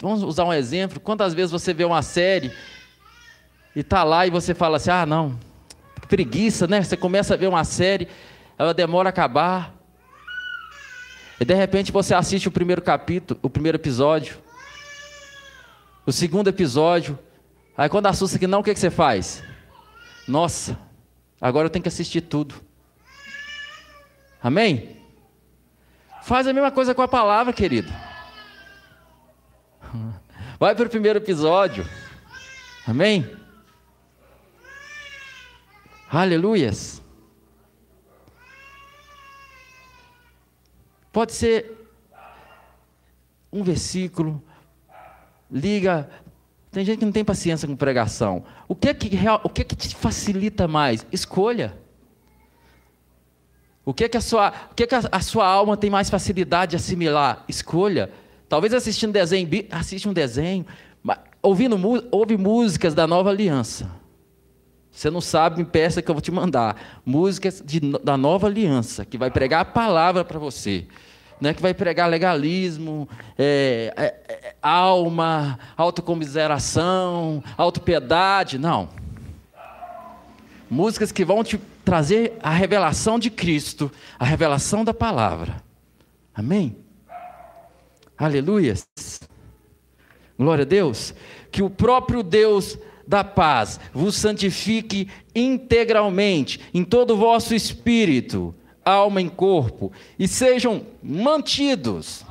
Vamos 0.00 0.24
usar 0.24 0.44
um 0.44 0.52
exemplo. 0.52 0.98
Quantas 0.98 1.32
vezes 1.32 1.52
você 1.52 1.72
vê 1.72 1.84
uma 1.84 2.02
série 2.02 2.52
e 3.76 3.80
está 3.80 4.02
lá 4.02 4.26
e 4.26 4.30
você 4.30 4.52
fala 4.52 4.78
assim: 4.78 4.90
ah, 4.90 5.06
não, 5.06 5.38
preguiça, 6.08 6.66
né? 6.66 6.82
Você 6.82 6.96
começa 6.96 7.34
a 7.34 7.36
ver 7.36 7.46
uma 7.46 7.62
série, 7.62 8.08
ela 8.58 8.74
demora 8.74 9.08
a 9.08 9.10
acabar. 9.10 9.72
E 11.38 11.44
de 11.44 11.54
repente 11.54 11.92
você 11.92 12.16
assiste 12.16 12.48
o 12.48 12.52
primeiro 12.52 12.82
capítulo, 12.82 13.38
o 13.44 13.50
primeiro 13.50 13.78
episódio, 13.78 14.38
o 16.04 16.10
segundo 16.10 16.48
episódio. 16.48 17.16
Aí 17.76 17.88
quando 17.88 18.06
assusta 18.06 18.40
que 18.40 18.48
não, 18.48 18.58
o 18.58 18.64
que, 18.64 18.74
que 18.74 18.80
você 18.80 18.90
faz? 18.90 19.40
Nossa, 20.26 20.76
agora 21.40 21.66
eu 21.66 21.70
tenho 21.70 21.84
que 21.84 21.88
assistir 21.88 22.22
tudo. 22.22 22.71
Amém? 24.42 24.96
Faz 26.22 26.46
a 26.46 26.52
mesma 26.52 26.70
coisa 26.70 26.94
com 26.94 27.02
a 27.02 27.08
palavra, 27.08 27.52
querido. 27.52 27.92
Vai 30.58 30.74
para 30.74 30.86
o 30.86 30.90
primeiro 30.90 31.18
episódio. 31.18 31.86
Amém? 32.86 33.36
Aleluias. 36.10 37.00
Pode 41.12 41.32
ser 41.32 41.70
um 43.52 43.62
versículo, 43.62 44.42
liga. 45.50 46.08
Tem 46.70 46.84
gente 46.84 46.98
que 46.98 47.04
não 47.04 47.12
tem 47.12 47.24
paciência 47.24 47.68
com 47.68 47.76
pregação. 47.76 48.44
O 48.66 48.74
que 48.74 48.88
é 48.88 48.94
que, 48.94 49.10
o 49.44 49.48
que, 49.48 49.60
é 49.60 49.64
que 49.64 49.76
te 49.76 49.94
facilita 49.94 50.66
mais? 50.66 51.06
Escolha. 51.12 51.81
O 53.84 53.92
que 53.92 54.04
é 54.04 54.08
que 54.08 54.16
a 54.16 54.20
sua, 54.20 54.52
o 54.70 54.74
que 54.74 54.84
é 54.84 54.86
que 54.86 54.94
a, 54.94 55.02
a 55.10 55.20
sua 55.20 55.46
alma 55.46 55.76
tem 55.76 55.90
mais 55.90 56.08
facilidade 56.08 56.70
de 56.70 56.76
assimilar? 56.76 57.44
Escolha. 57.48 58.10
Talvez 58.48 58.72
assistindo 58.74 59.12
desenho, 59.12 59.48
assiste 59.70 60.08
um 60.08 60.12
desenho, 60.12 60.66
ouvindo 61.42 61.80
ouve 62.10 62.36
músicas 62.36 62.94
da 62.94 63.06
Nova 63.06 63.30
Aliança. 63.30 63.90
Você 64.92 65.10
não 65.10 65.22
sabe, 65.22 65.58
me 65.58 65.64
peça 65.64 66.02
que 66.02 66.10
eu 66.10 66.14
vou 66.14 66.20
te 66.20 66.30
mandar 66.30 67.00
músicas 67.04 67.62
de, 67.64 67.80
da 67.80 68.16
Nova 68.16 68.46
Aliança 68.46 69.06
que 69.06 69.16
vai 69.16 69.30
pregar 69.30 69.62
a 69.62 69.64
palavra 69.64 70.24
para 70.24 70.38
você. 70.38 70.86
Não 71.40 71.50
é 71.50 71.54
que 71.54 71.62
vai 71.62 71.74
pregar 71.74 72.08
legalismo, 72.08 73.08
é, 73.36 73.92
é, 73.96 74.04
é, 74.28 74.54
alma, 74.62 75.58
autocomiseração, 75.76 77.42
autopiedade, 77.56 78.58
não. 78.58 78.88
Músicas 80.70 81.10
que 81.10 81.24
vão 81.24 81.42
te 81.42 81.58
trazer 81.84 82.38
a 82.40 82.50
revelação 82.50 83.18
de 83.18 83.30
Cristo, 83.30 83.90
a 84.18 84.24
revelação 84.24 84.84
da 84.84 84.94
palavra. 84.94 85.62
Amém? 86.34 86.76
Aleluia. 88.16 88.74
Glória 90.38 90.62
a 90.62 90.66
Deus. 90.66 91.14
Que 91.50 91.62
o 91.62 91.70
próprio 91.70 92.22
Deus 92.22 92.78
da 93.06 93.24
paz 93.24 93.80
vos 93.92 94.16
santifique 94.16 95.08
integralmente 95.34 96.60
em 96.72 96.84
todo 96.84 97.14
o 97.14 97.16
vosso 97.16 97.54
espírito, 97.54 98.54
alma 98.84 99.20
e 99.20 99.28
corpo, 99.28 99.92
e 100.18 100.26
sejam 100.26 100.86
mantidos 101.02 102.24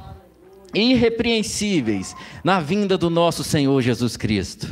irrepreensíveis 0.73 2.15
na 2.43 2.59
vinda 2.59 2.97
do 2.97 3.09
nosso 3.09 3.43
Senhor 3.43 3.81
Jesus 3.81 4.15
Cristo. 4.15 4.67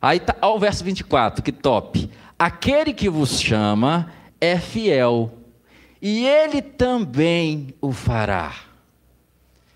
Aí 0.00 0.18
está 0.18 0.36
o 0.46 0.58
verso 0.58 0.84
24, 0.84 1.42
que 1.42 1.52
top. 1.52 2.10
Aquele 2.44 2.92
que 2.92 3.08
vos 3.08 3.40
chama 3.40 4.12
é 4.38 4.58
fiel, 4.58 5.32
e 5.98 6.26
ele 6.26 6.60
também 6.60 7.74
o 7.80 7.90
fará. 7.90 8.54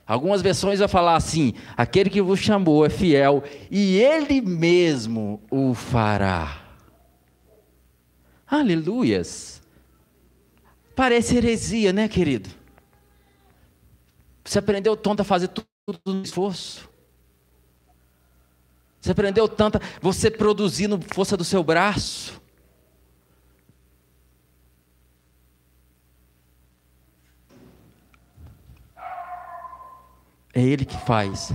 Algumas 0.06 0.42
versões 0.42 0.78
vão 0.78 0.86
falar 0.86 1.16
assim: 1.16 1.54
aquele 1.74 2.10
que 2.10 2.20
vos 2.20 2.38
chamou 2.38 2.84
é 2.84 2.90
fiel, 2.90 3.42
e 3.70 3.96
ele 3.96 4.42
mesmo 4.42 5.40
o 5.50 5.72
fará. 5.72 6.62
Aleluias. 8.46 9.62
Parece 10.94 11.38
heresia, 11.38 11.90
né, 11.90 12.06
querido? 12.06 12.50
Você 14.44 14.58
aprendeu 14.58 14.94
tanto 14.94 15.22
a 15.22 15.24
fazer 15.24 15.48
tudo 15.48 15.66
no 16.04 16.22
esforço. 16.22 16.86
Você 19.00 19.12
aprendeu 19.12 19.48
tanto, 19.48 19.80
você 20.02 20.30
produzindo 20.30 21.00
força 21.14 21.34
do 21.34 21.44
seu 21.44 21.64
braço. 21.64 22.46
É 30.54 30.62
Ele 30.62 30.84
que 30.84 30.96
faz. 30.96 31.52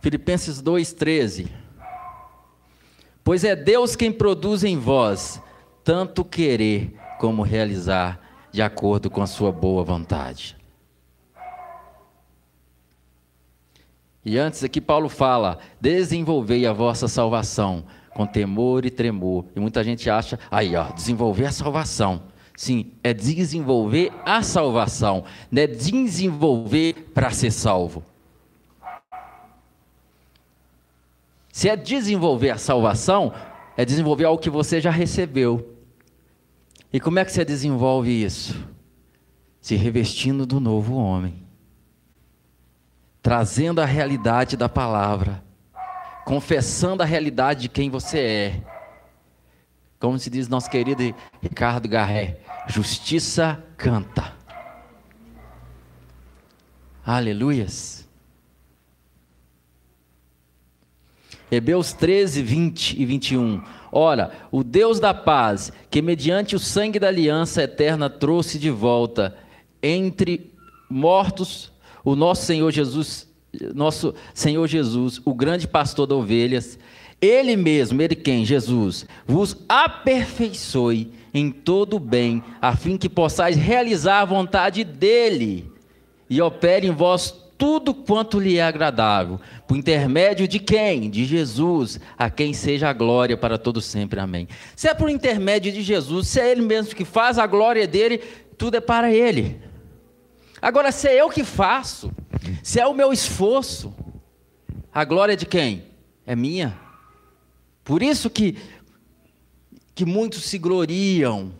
Filipenses 0.00 0.62
2,13. 0.62 1.48
Pois 3.24 3.42
é 3.42 3.56
Deus 3.56 3.96
quem 3.96 4.12
produz 4.12 4.62
em 4.62 4.78
vós 4.78 5.42
tanto 5.86 6.24
querer 6.24 6.96
como 7.18 7.42
realizar, 7.42 8.20
de 8.50 8.60
acordo 8.60 9.08
com 9.08 9.22
a 9.22 9.26
sua 9.26 9.52
boa 9.52 9.84
vontade. 9.84 10.56
E 14.24 14.36
antes 14.36 14.64
aqui 14.64 14.80
Paulo 14.80 15.08
fala: 15.08 15.58
desenvolvei 15.80 16.66
a 16.66 16.72
vossa 16.72 17.06
salvação 17.06 17.84
com 18.10 18.26
temor 18.26 18.84
e 18.84 18.90
tremor. 18.90 19.44
E 19.54 19.60
muita 19.60 19.84
gente 19.84 20.10
acha, 20.10 20.40
aí 20.50 20.74
ó, 20.74 20.90
desenvolver 20.90 21.46
a 21.46 21.52
salvação. 21.52 22.22
Sim, 22.56 22.92
é 23.04 23.12
desenvolver 23.12 24.10
a 24.24 24.42
salvação, 24.42 25.24
não 25.50 25.62
é 25.62 25.66
desenvolver 25.66 27.10
para 27.12 27.30
ser 27.30 27.50
salvo. 27.50 28.02
Se 31.52 31.68
é 31.68 31.76
desenvolver 31.76 32.50
a 32.50 32.58
salvação, 32.58 33.32
é 33.76 33.84
desenvolver 33.84 34.24
algo 34.24 34.40
que 34.40 34.48
você 34.48 34.80
já 34.80 34.90
recebeu. 34.90 35.76
E 36.90 36.98
como 36.98 37.18
é 37.18 37.24
que 37.24 37.32
você 37.32 37.44
desenvolve 37.44 38.10
isso? 38.10 38.66
Se 39.60 39.74
revestindo 39.74 40.46
do 40.46 40.58
novo 40.58 40.96
homem, 40.96 41.42
trazendo 43.22 43.82
a 43.82 43.84
realidade 43.84 44.56
da 44.56 44.68
palavra, 44.68 45.42
confessando 46.24 47.02
a 47.02 47.06
realidade 47.06 47.62
de 47.62 47.68
quem 47.68 47.90
você 47.90 48.18
é. 48.18 48.62
Como 49.98 50.18
se 50.18 50.30
diz 50.30 50.48
nosso 50.48 50.70
querido 50.70 51.02
Ricardo 51.42 51.88
Garré, 51.88 52.38
justiça 52.66 53.62
canta. 53.76 54.34
Aleluias. 57.04 58.06
Hebreus 61.50 61.92
13, 61.92 62.42
20 62.42 63.00
e 63.00 63.04
21. 63.04 63.62
Ora, 63.92 64.32
o 64.50 64.64
Deus 64.64 64.98
da 64.98 65.14
paz, 65.14 65.72
que 65.88 66.02
mediante 66.02 66.56
o 66.56 66.58
sangue 66.58 66.98
da 66.98 67.06
aliança 67.06 67.62
eterna 67.62 68.10
trouxe 68.10 68.58
de 68.58 68.68
volta 68.68 69.36
entre 69.80 70.52
mortos 70.90 71.72
o 72.04 72.16
nosso 72.16 72.44
Senhor 72.44 72.70
Jesus, 72.72 73.28
nosso 73.74 74.14
Senhor 74.34 74.66
Jesus, 74.66 75.20
o 75.24 75.34
grande 75.34 75.68
pastor 75.68 76.06
das 76.06 76.18
ovelhas, 76.18 76.78
ele 77.20 77.56
mesmo, 77.56 78.02
ele 78.02 78.14
quem? 78.14 78.44
Jesus, 78.44 79.06
vos 79.26 79.56
aperfeiçoe 79.68 81.12
em 81.38 81.50
todo 81.50 81.98
bem, 81.98 82.42
a 82.60 82.74
fim 82.74 82.96
que 82.96 83.08
possais 83.08 83.56
realizar 83.56 84.20
a 84.20 84.24
vontade 84.24 84.84
dele 84.84 85.70
e 86.28 86.40
opere 86.40 86.86
em 86.86 86.90
vós 86.90 87.30
tudo 87.58 87.94
quanto 87.94 88.38
lhe 88.38 88.58
é 88.58 88.62
agradável, 88.62 89.40
por 89.66 89.76
intermédio 89.76 90.46
de 90.46 90.58
quem? 90.58 91.08
De 91.08 91.24
Jesus, 91.24 91.98
a 92.18 92.28
quem 92.28 92.52
seja 92.52 92.88
a 92.88 92.92
glória 92.92 93.36
para 93.36 93.56
todo 93.56 93.80
sempre. 93.80 94.20
Amém. 94.20 94.46
Se 94.74 94.88
é 94.88 94.94
por 94.94 95.08
intermédio 95.08 95.72
de 95.72 95.82
Jesus, 95.82 96.28
se 96.28 96.40
é 96.40 96.50
ele 96.50 96.62
mesmo 96.62 96.94
que 96.94 97.04
faz 97.04 97.38
a 97.38 97.46
glória 97.46 97.86
dele, 97.86 98.18
tudo 98.58 98.76
é 98.76 98.80
para 98.80 99.12
ele. 99.12 99.60
Agora, 100.60 100.92
se 100.92 101.08
é 101.08 101.20
eu 101.20 101.30
que 101.30 101.44
faço, 101.44 102.12
se 102.62 102.80
é 102.80 102.86
o 102.86 102.94
meu 102.94 103.12
esforço, 103.12 103.94
a 104.92 105.04
glória 105.04 105.36
de 105.36 105.46
quem? 105.46 105.84
É 106.26 106.34
minha. 106.36 106.78
Por 107.84 108.02
isso 108.02 108.28
que 108.28 108.56
que 109.96 110.04
muitos 110.04 110.44
se 110.44 110.58
gloriam, 110.58 111.54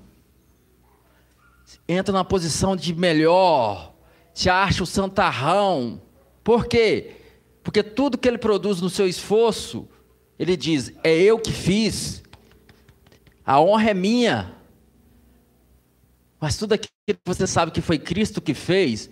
entram 1.89 2.13
na 2.13 2.23
posição 2.23 2.77
de 2.77 2.95
melhor, 2.95 3.95
se 4.35 4.51
acha 4.51 4.83
o 4.83 4.87
santarrão. 4.87 6.03
Por 6.45 6.67
quê? 6.67 7.13
Porque 7.63 7.83
tudo 7.83 8.19
que 8.19 8.29
ele 8.29 8.37
produz 8.37 8.79
no 8.83 8.91
seu 8.91 9.09
esforço, 9.09 9.89
ele 10.39 10.55
diz: 10.55 10.93
é 11.03 11.17
eu 11.17 11.39
que 11.39 11.51
fiz, 11.51 12.23
a 13.45 13.59
honra 13.59 13.91
é 13.91 13.95
minha. 13.95 14.55
Mas 16.39 16.59
tudo 16.59 16.75
aquilo 16.75 16.91
que 17.09 17.17
você 17.25 17.47
sabe 17.47 17.73
que 17.73 17.81
foi 17.81 17.99
Cristo 17.99 18.43
que 18.43 18.53
fez, 18.53 19.09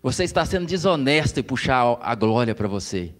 você 0.00 0.22
está 0.22 0.46
sendo 0.46 0.66
desonesto 0.66 1.40
e 1.40 1.42
puxar 1.42 1.98
a 2.00 2.14
glória 2.14 2.54
para 2.54 2.68
você. 2.68 3.12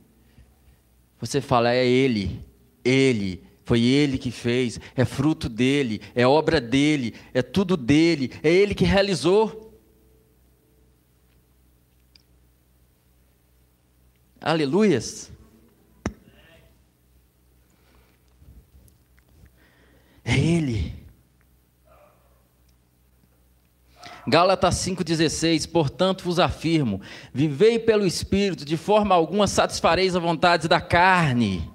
Você 1.19 1.41
fala, 1.41 1.75
é 1.75 1.85
Ele, 1.85 2.41
Ele, 2.85 3.43
foi 3.65 3.81
Ele 3.83 4.19
que 4.19 4.31
fez, 4.31 4.79
é 4.95 5.05
fruto 5.05 5.49
dele, 5.49 6.01
é 6.15 6.27
obra 6.27 6.61
dele, 6.61 7.15
é 7.33 7.43
tudo 7.43 7.77
dele, 7.77 8.31
é 8.43 8.51
Ele 8.51 8.75
que 8.75 8.85
realizou. 8.85 9.73
Aleluias. 14.41 15.33
É 20.23 20.39
Ele. 20.39 20.95
Gálatas 24.27 24.75
5,16: 24.77 25.71
Portanto 25.71 26.25
vos 26.25 26.39
afirmo: 26.39 27.01
vivei 27.33 27.79
pelo 27.79 28.07
Espírito, 28.07 28.65
de 28.65 28.77
forma 28.77 29.15
alguma 29.15 29.47
satisfareis 29.47 30.15
a 30.15 30.19
vontade 30.19 30.69
da 30.69 30.83
carne. 30.83 31.74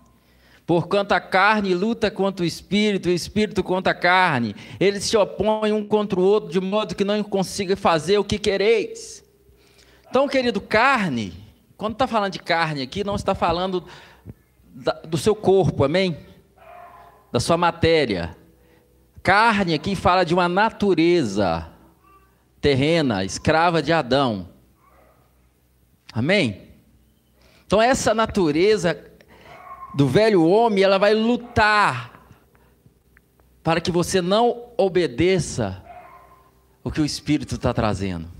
Porquanto 0.69 1.15
a 1.15 1.19
carne 1.19 1.73
luta 1.73 2.11
contra 2.11 2.43
o 2.43 2.47
espírito, 2.47 3.09
o 3.09 3.11
espírito 3.11 3.63
contra 3.63 3.91
a 3.91 3.95
carne. 3.95 4.55
Eles 4.79 5.03
se 5.03 5.17
opõem 5.17 5.73
um 5.73 5.83
contra 5.83 6.19
o 6.19 6.23
outro, 6.23 6.51
de 6.51 6.59
modo 6.59 6.93
que 6.93 7.03
não 7.03 7.23
consiga 7.23 7.75
fazer 7.75 8.19
o 8.19 8.23
que 8.23 8.37
quereis. 8.37 9.25
Então, 10.07 10.27
querido, 10.27 10.61
carne 10.61 11.33
quando 11.75 11.93
está 11.93 12.05
falando 12.05 12.33
de 12.33 12.39
carne 12.39 12.83
aqui, 12.83 13.03
não 13.03 13.15
está 13.15 13.33
falando 13.33 13.83
da, 14.63 14.91
do 14.91 15.17
seu 15.17 15.33
corpo, 15.33 15.83
amém? 15.83 16.15
Da 17.31 17.39
sua 17.39 17.57
matéria. 17.57 18.37
Carne 19.23 19.73
aqui 19.73 19.95
fala 19.95 20.23
de 20.23 20.35
uma 20.35 20.47
natureza 20.47 21.67
terrena, 22.61 23.25
escrava 23.25 23.81
de 23.81 23.91
Adão. 23.91 24.49
Amém? 26.13 26.67
Então 27.65 27.81
essa 27.81 28.13
natureza 28.13 29.08
do 29.93 30.07
velho 30.07 30.45
homem, 30.45 30.83
ela 30.83 30.97
vai 30.97 31.13
lutar 31.13 32.25
para 33.63 33.81
que 33.81 33.91
você 33.91 34.21
não 34.21 34.69
obedeça 34.77 35.83
o 36.83 36.91
que 36.91 37.01
o 37.01 37.05
Espírito 37.05 37.55
está 37.55 37.73
trazendo. 37.73 38.39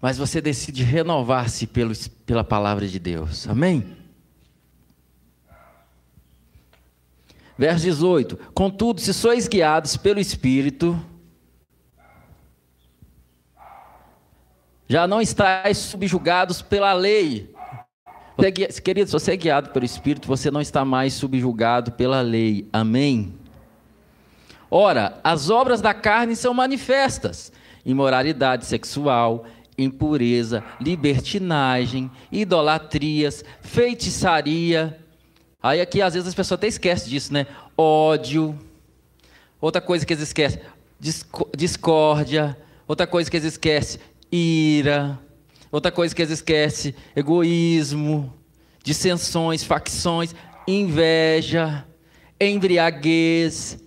mas 0.00 0.16
você 0.16 0.40
decide 0.40 0.82
renovar-se 0.82 1.68
pela 2.24 2.42
palavra 2.42 2.88
de 2.88 2.98
Deus. 2.98 3.46
Amém? 3.46 3.96
Verso 7.58 7.84
18: 7.84 8.36
Contudo, 8.54 9.00
se 9.00 9.12
sois 9.12 9.46
guiados 9.46 9.96
pelo 9.98 10.18
Espírito, 10.18 10.98
já 14.88 15.06
não 15.06 15.20
estáis 15.20 15.76
subjugados 15.76 16.62
pela 16.62 16.94
lei. 16.94 17.54
Querido, 18.82 19.06
se 19.06 19.12
você 19.12 19.32
é 19.32 19.36
guiado 19.36 19.70
pelo 19.70 19.84
Espírito, 19.84 20.26
você 20.26 20.50
não 20.50 20.60
está 20.60 20.84
mais 20.84 21.12
subjugado 21.12 21.92
pela 21.92 22.20
lei. 22.20 22.66
Amém? 22.72 23.34
Ora, 24.70 25.18
as 25.24 25.50
obras 25.50 25.80
da 25.80 25.92
carne 25.92 26.36
são 26.36 26.54
manifestas: 26.54 27.52
imoralidade 27.84 28.64
sexual, 28.64 29.44
impureza, 29.76 30.62
libertinagem, 30.80 32.10
idolatrias, 32.30 33.44
feitiçaria. 33.60 34.98
Aí 35.62 35.80
aqui 35.80 36.00
às 36.00 36.14
vezes 36.14 36.28
as 36.28 36.34
pessoas 36.34 36.58
até 36.58 36.68
esquecem 36.68 37.10
disso, 37.10 37.32
né? 37.32 37.46
Ódio. 37.76 38.58
Outra 39.60 39.80
coisa 39.80 40.06
que 40.06 40.12
eles 40.14 40.22
esquecem, 40.22 40.60
discórdia. 41.56 42.56
Outra 42.88 43.06
coisa 43.06 43.30
que 43.30 43.36
eles 43.36 43.52
esquecem, 43.52 44.00
ira. 44.32 45.18
Outra 45.70 45.92
coisa 45.92 46.14
que 46.14 46.22
eles 46.22 46.32
esquecem, 46.32 46.94
egoísmo, 47.14 48.32
dissensões, 48.82 49.62
facções, 49.62 50.34
inveja, 50.66 51.86
embriaguez, 52.40 53.78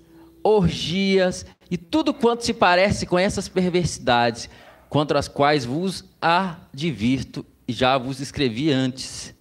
orgias 0.43 1.45
e 1.69 1.77
tudo 1.77 2.13
quanto 2.13 2.45
se 2.45 2.53
parece 2.53 3.05
com 3.05 3.17
essas 3.17 3.47
perversidades 3.47 4.49
contra 4.89 5.17
as 5.17 5.27
quais 5.27 5.65
vos 5.65 6.05
advirto 6.21 7.45
e 7.67 7.73
já 7.73 7.97
vos 7.97 8.19
escrevi 8.19 8.71
antes. 8.71 9.33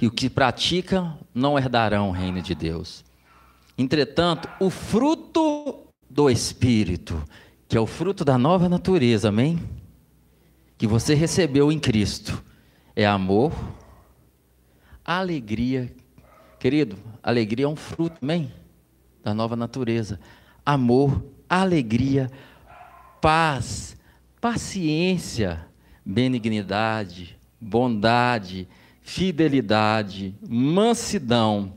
E 0.00 0.06
o 0.06 0.10
que 0.10 0.28
praticam 0.28 1.16
não 1.32 1.56
herdarão 1.56 2.08
o 2.08 2.12
reino 2.12 2.42
de 2.42 2.54
Deus. 2.54 3.04
Entretanto, 3.78 4.48
o 4.58 4.68
fruto 4.68 5.86
do 6.10 6.28
Espírito, 6.28 7.22
que 7.68 7.76
é 7.76 7.80
o 7.80 7.86
fruto 7.86 8.24
da 8.24 8.36
nova 8.36 8.68
natureza, 8.68 9.28
amém? 9.28 9.60
Que 10.82 10.86
você 10.88 11.14
recebeu 11.14 11.70
em 11.70 11.78
Cristo, 11.78 12.42
é 12.96 13.06
amor, 13.06 13.52
alegria. 15.04 15.94
Querido, 16.58 16.98
alegria 17.22 17.66
é 17.66 17.68
um 17.68 17.76
fruto, 17.76 18.18
amém? 18.20 18.52
Da 19.22 19.32
nova 19.32 19.54
natureza. 19.54 20.18
Amor, 20.66 21.24
alegria, 21.48 22.28
paz, 23.20 23.96
paciência, 24.40 25.64
benignidade, 26.04 27.38
bondade, 27.60 28.66
fidelidade, 29.02 30.34
mansidão, 30.48 31.74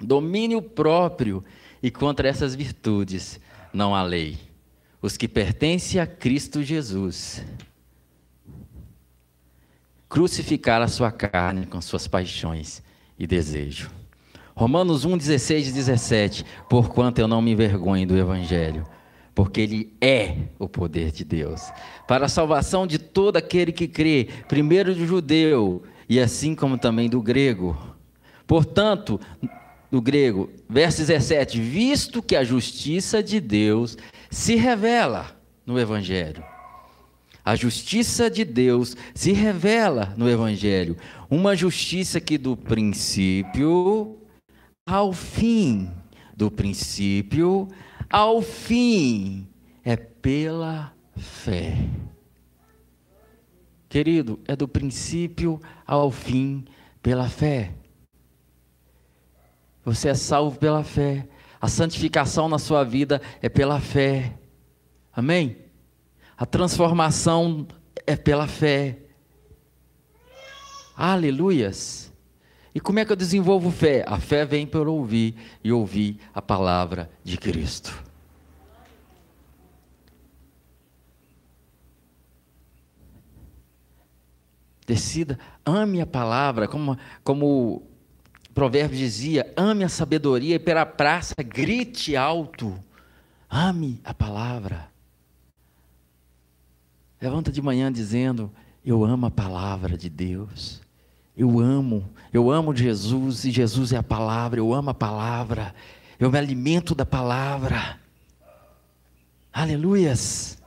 domínio 0.00 0.62
próprio. 0.62 1.44
e 1.82 1.90
contra 1.90 2.26
essas 2.26 2.54
virtudes 2.54 3.38
não 3.70 3.94
há 3.94 4.02
lei. 4.02 4.38
Os 5.02 5.18
que 5.18 5.28
pertencem 5.28 6.00
a 6.00 6.06
Cristo 6.06 6.62
Jesus 6.62 7.44
crucificaram 10.10 10.84
a 10.84 10.88
sua 10.88 11.12
carne 11.12 11.64
com 11.64 11.80
suas 11.80 12.08
paixões 12.08 12.82
e 13.16 13.28
desejos. 13.28 13.88
Romanos 14.56 15.04
1, 15.04 15.16
16 15.16 15.68
e 15.68 15.72
17. 15.72 16.44
Porquanto 16.68 17.20
eu 17.20 17.28
não 17.28 17.40
me 17.40 17.52
envergonho 17.52 18.08
do 18.08 18.18
Evangelho, 18.18 18.84
porque 19.34 19.60
ele 19.60 19.96
é 20.00 20.36
o 20.58 20.68
poder 20.68 21.12
de 21.12 21.24
Deus, 21.24 21.72
para 22.08 22.26
a 22.26 22.28
salvação 22.28 22.86
de 22.86 22.98
todo 22.98 23.36
aquele 23.36 23.70
que 23.70 23.86
crê, 23.86 24.28
primeiro 24.48 24.94
do 24.94 25.06
judeu, 25.06 25.84
e 26.08 26.18
assim 26.18 26.56
como 26.56 26.76
também 26.76 27.08
do 27.08 27.22
grego. 27.22 27.78
Portanto, 28.46 29.20
do 29.90 30.02
grego, 30.02 30.50
verso 30.68 30.98
17: 30.98 31.60
visto 31.60 32.20
que 32.20 32.34
a 32.34 32.42
justiça 32.42 33.22
de 33.22 33.38
Deus 33.38 33.96
se 34.28 34.56
revela 34.56 35.40
no 35.64 35.78
Evangelho. 35.78 36.49
A 37.44 37.56
justiça 37.56 38.30
de 38.30 38.44
Deus 38.44 38.96
se 39.14 39.32
revela 39.32 40.14
no 40.16 40.28
Evangelho. 40.28 40.96
Uma 41.28 41.56
justiça 41.56 42.20
que 42.20 42.36
do 42.36 42.56
princípio 42.56 44.18
ao 44.86 45.12
fim, 45.12 45.90
do 46.36 46.50
princípio 46.50 47.68
ao 48.08 48.42
fim, 48.42 49.46
é 49.84 49.96
pela 49.96 50.92
fé. 51.16 51.76
Querido, 53.88 54.38
é 54.46 54.54
do 54.54 54.68
princípio 54.68 55.60
ao 55.86 56.10
fim 56.10 56.64
pela 57.02 57.28
fé. 57.28 57.72
Você 59.84 60.08
é 60.08 60.14
salvo 60.14 60.58
pela 60.58 60.84
fé. 60.84 61.26
A 61.60 61.68
santificação 61.68 62.48
na 62.48 62.58
sua 62.58 62.84
vida 62.84 63.20
é 63.42 63.48
pela 63.48 63.80
fé. 63.80 64.34
Amém? 65.12 65.56
A 66.40 66.46
transformação 66.46 67.68
é 68.06 68.16
pela 68.16 68.46
fé. 68.46 68.96
Aleluias. 70.96 72.10
E 72.74 72.80
como 72.80 72.98
é 72.98 73.04
que 73.04 73.12
eu 73.12 73.16
desenvolvo 73.16 73.70
fé? 73.70 74.06
A 74.08 74.18
fé 74.18 74.46
vem 74.46 74.66
por 74.66 74.88
ouvir 74.88 75.34
e 75.62 75.70
ouvir 75.70 76.18
a 76.32 76.40
palavra 76.40 77.10
de 77.22 77.36
Cristo. 77.36 77.92
Decida, 84.86 85.38
ame 85.62 86.00
a 86.00 86.06
palavra, 86.06 86.66
como, 86.66 86.96
como 87.22 87.46
o 88.46 88.52
provérbio 88.54 88.96
dizia, 88.96 89.52
ame 89.54 89.84
a 89.84 89.90
sabedoria 89.90 90.54
e 90.54 90.58
pela 90.58 90.86
praça 90.86 91.34
grite 91.42 92.16
alto. 92.16 92.82
Ame 93.50 94.00
a 94.02 94.14
palavra. 94.14 94.89
Levanta 97.20 97.52
de 97.52 97.60
manhã 97.60 97.92
dizendo: 97.92 98.50
Eu 98.84 99.04
amo 99.04 99.26
a 99.26 99.30
palavra 99.30 99.96
de 99.96 100.08
Deus. 100.08 100.80
Eu 101.36 101.58
amo, 101.60 102.10
eu 102.32 102.50
amo 102.50 102.74
Jesus 102.74 103.44
e 103.44 103.50
Jesus 103.50 103.92
é 103.92 103.96
a 103.96 104.02
palavra, 104.02 104.60
eu 104.60 104.74
amo 104.74 104.90
a 104.90 104.94
palavra, 104.94 105.74
eu 106.18 106.30
me 106.30 106.36
alimento 106.36 106.94
da 106.94 107.06
palavra. 107.06 107.98
Aleluias. 109.52 110.60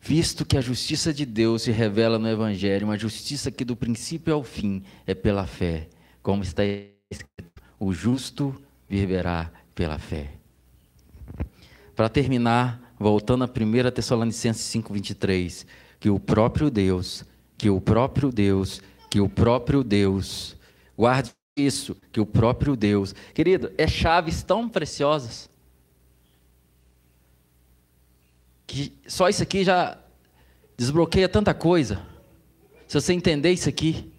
Visto 0.00 0.44
que 0.44 0.56
a 0.56 0.60
justiça 0.60 1.12
de 1.12 1.26
Deus 1.26 1.62
se 1.62 1.70
revela 1.70 2.18
no 2.18 2.28
Evangelho, 2.28 2.86
uma 2.86 2.98
justiça 2.98 3.50
que 3.50 3.64
do 3.64 3.76
princípio 3.76 4.34
ao 4.34 4.42
fim 4.42 4.82
é 5.06 5.14
pela 5.14 5.46
fé, 5.46 5.86
como 6.22 6.42
está 6.42 6.62
escrito: 6.64 7.62
o 7.78 7.92
justo 7.92 8.54
viverá 8.88 9.50
pela 9.74 9.98
fé. 9.98 10.32
Para 11.94 12.08
terminar, 12.08 12.87
voltando 12.98 13.44
a 13.44 13.46
1 13.46 13.90
Tessalonicenses 13.90 14.62
5,23, 14.74 15.66
que 16.00 16.10
o 16.10 16.18
próprio 16.18 16.70
Deus 16.70 17.24
que 17.58 17.68
o 17.68 17.80
próprio 17.80 18.30
Deus, 18.30 18.80
que 19.10 19.20
o 19.20 19.28
próprio 19.28 19.82
Deus, 19.82 20.56
guarde 20.96 21.32
isso, 21.56 21.96
que 22.12 22.20
o 22.20 22.24
próprio 22.24 22.76
Deus, 22.76 23.12
querido, 23.34 23.72
é 23.76 23.88
chaves 23.88 24.44
tão 24.44 24.68
preciosas, 24.68 25.50
que 28.64 28.92
só 29.08 29.28
isso 29.28 29.42
aqui 29.42 29.64
já 29.64 29.98
desbloqueia 30.76 31.28
tanta 31.28 31.52
coisa. 31.52 32.00
Se 32.86 33.00
você 33.00 33.12
entender 33.12 33.50
isso 33.50 33.68
aqui, 33.68 34.12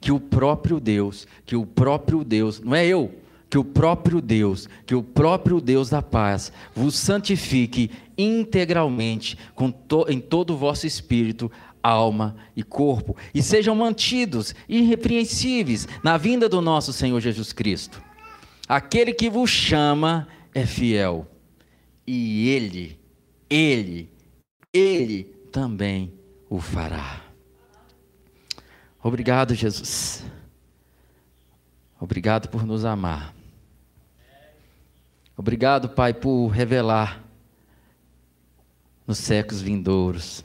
que 0.00 0.12
o 0.12 0.20
próprio 0.20 0.78
Deus, 0.78 1.26
que 1.44 1.56
o 1.56 1.66
próprio 1.66 2.22
Deus, 2.22 2.60
não 2.60 2.74
é 2.74 2.86
eu, 2.86 3.12
que 3.54 3.58
o 3.58 3.64
próprio 3.64 4.20
Deus, 4.20 4.68
que 4.84 4.96
o 4.96 5.02
próprio 5.04 5.60
Deus 5.60 5.88
da 5.88 6.02
paz 6.02 6.50
vos 6.74 6.96
santifique 6.96 7.88
integralmente 8.18 9.38
to, 9.86 10.06
em 10.08 10.18
todo 10.18 10.54
o 10.54 10.56
vosso 10.56 10.88
espírito, 10.88 11.48
alma 11.80 12.34
e 12.56 12.64
corpo, 12.64 13.16
e 13.32 13.40
sejam 13.40 13.76
mantidos 13.76 14.56
irrepreensíveis 14.68 15.86
na 16.02 16.16
vinda 16.16 16.48
do 16.48 16.60
nosso 16.60 16.92
Senhor 16.92 17.20
Jesus 17.20 17.52
Cristo. 17.52 18.02
Aquele 18.68 19.14
que 19.14 19.30
vos 19.30 19.50
chama 19.50 20.26
é 20.52 20.66
fiel, 20.66 21.24
e 22.04 22.48
ele, 22.48 22.98
ele, 23.48 24.10
ele 24.72 25.22
também 25.52 26.12
o 26.50 26.58
fará. 26.58 27.22
Obrigado, 29.00 29.54
Jesus. 29.54 30.24
Obrigado 32.00 32.48
por 32.48 32.66
nos 32.66 32.84
amar. 32.84 33.33
Obrigado, 35.36 35.88
Pai, 35.88 36.14
por 36.14 36.48
revelar 36.48 37.24
nos 39.06 39.18
séculos 39.18 39.60
vindouros 39.60 40.44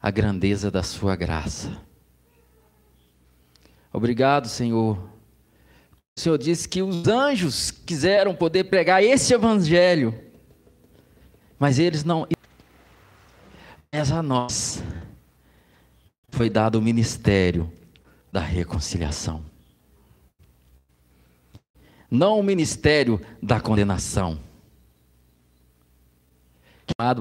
a 0.00 0.10
grandeza 0.10 0.70
da 0.70 0.82
Sua 0.82 1.16
graça. 1.16 1.80
Obrigado, 3.92 4.48
Senhor. 4.48 4.98
O 6.16 6.20
Senhor 6.20 6.38
disse 6.38 6.68
que 6.68 6.82
os 6.82 7.08
anjos 7.08 7.70
quiseram 7.70 8.34
poder 8.34 8.64
pregar 8.64 9.02
esse 9.02 9.34
evangelho, 9.34 10.14
mas 11.58 11.78
eles 11.78 12.04
não. 12.04 12.26
Mas 13.92 14.12
a 14.12 14.22
nós 14.22 14.82
foi 16.28 16.48
dado 16.48 16.76
o 16.76 16.82
ministério 16.82 17.72
da 18.30 18.40
reconciliação. 18.40 19.53
Não 22.14 22.38
o 22.38 22.44
ministério 22.44 23.20
da 23.42 23.60
condenação. 23.60 24.38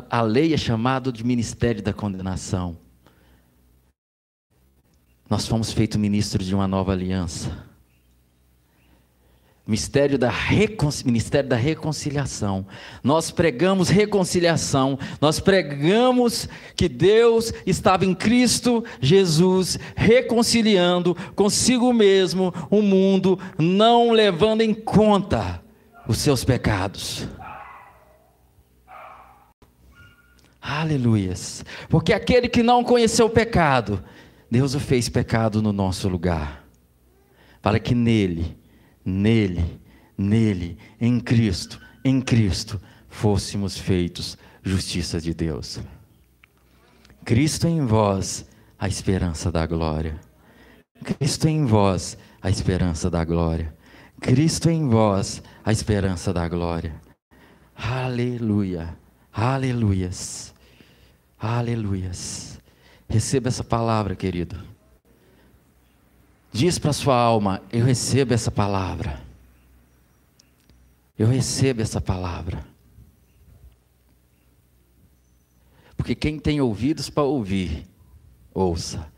A 0.08 0.22
lei 0.22 0.54
é 0.54 0.58
chamado 0.58 1.12
de 1.12 1.24
ministério 1.24 1.82
da 1.82 1.92
condenação. 1.92 2.78
Nós 5.28 5.48
fomos 5.48 5.74
feitos 5.74 5.98
ministros 5.98 6.46
de 6.46 6.54
uma 6.54 6.68
nova 6.68 6.92
aliança. 6.92 7.68
Mistério 9.66 10.18
da 10.18 10.32
Ministério 11.06 11.50
da 11.50 11.56
Reconciliação. 11.56 12.68
Nós 13.02 13.32
pregamos 13.32 13.88
reconciliação, 13.88 15.00
nós 15.22 15.40
pregamos 15.40 16.50
que 16.76 16.90
Deus 16.90 17.54
estava 17.66 18.04
em 18.04 18.14
Cristo 18.14 18.84
Jesus 19.00 19.80
reconciliando 19.96 21.16
consigo 21.34 21.94
mesmo 21.94 22.54
o 22.70 22.82
mundo, 22.82 23.40
não 23.58 24.12
levando 24.12 24.62
em 24.62 24.74
conta 24.74 25.64
os 26.06 26.18
seus 26.18 26.44
pecados. 26.44 27.26
Aleluias. 30.62 31.64
Porque 31.88 32.12
aquele 32.12 32.50
que 32.50 32.64
não 32.64 32.84
conheceu 32.84 33.28
o 33.28 33.30
pecado, 33.30 34.04
Deus 34.52 34.76
o 34.76 34.80
fez 34.80 35.08
pecado 35.08 35.62
no 35.62 35.72
nosso 35.72 36.10
lugar. 36.10 36.66
Para 37.62 37.80
que 37.80 37.96
nele, 37.96 38.58
nele, 39.06 39.80
nele, 40.18 40.78
em 41.00 41.20
Cristo, 41.20 41.80
em 42.04 42.22
Cristo, 42.22 42.80
fôssemos 43.10 43.78
feitos 43.78 44.38
justiça 44.64 45.20
de 45.20 45.34
Deus. 45.34 45.80
Cristo 47.26 47.68
em 47.68 47.86
vós, 47.86 48.46
a 48.78 48.88
esperança 48.88 49.52
da 49.52 49.66
glória. 49.66 50.20
Cristo 51.04 51.48
em 51.48 51.66
vós, 51.66 52.18
a 52.42 52.50
esperança 52.50 53.10
da 53.10 53.24
glória. 53.24 53.74
Cristo 54.20 54.70
em 54.70 54.90
vós, 54.90 55.42
a 55.64 55.72
esperança 55.72 56.34
da 56.34 56.48
glória. 56.48 56.94
Aleluia. 57.76 58.98
Aleluias. 59.32 60.54
Aleluias. 61.40 62.60
Receba 63.10 63.50
essa 63.50 63.64
palavra, 63.64 64.16
querido. 64.16 64.73
Diz 66.54 66.78
para 66.78 66.94
sua 66.94 67.16
alma: 67.16 67.64
Eu 67.72 67.84
recebo 67.84 68.32
essa 68.32 68.52
palavra. 68.52 69.20
Eu 71.18 71.28
recebo 71.28 71.82
essa 71.82 72.00
palavra. 72.00 72.64
Porque 75.98 76.14
quem 76.14 76.38
tem 76.38 76.62
ouvidos 76.62 77.10
para 77.10 77.24
ouvir, 77.24 77.88
ouça. 78.54 79.12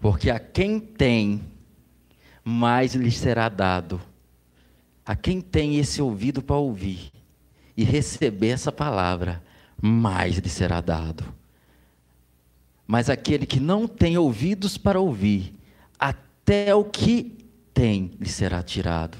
Porque 0.00 0.30
a 0.30 0.40
quem 0.40 0.80
tem, 0.80 1.42
mais 2.42 2.94
lhe 2.94 3.10
será 3.10 3.48
dado. 3.48 4.00
A 5.04 5.14
quem 5.14 5.40
tem 5.40 5.76
esse 5.76 6.00
ouvido 6.00 6.42
para 6.42 6.56
ouvir 6.56 7.12
e 7.76 7.84
receber 7.84 8.48
essa 8.48 8.72
palavra, 8.72 9.42
mais 9.80 10.38
lhe 10.38 10.48
será 10.48 10.80
dado. 10.80 11.24
Mas 12.86 13.10
aquele 13.10 13.46
que 13.46 13.60
não 13.60 13.86
tem 13.86 14.16
ouvidos 14.16 14.76
para 14.76 14.98
ouvir, 14.98 15.54
até 16.50 16.74
o 16.74 16.82
que 16.82 17.38
tem 17.72 18.10
lhe 18.18 18.28
será 18.28 18.60
tirado. 18.60 19.16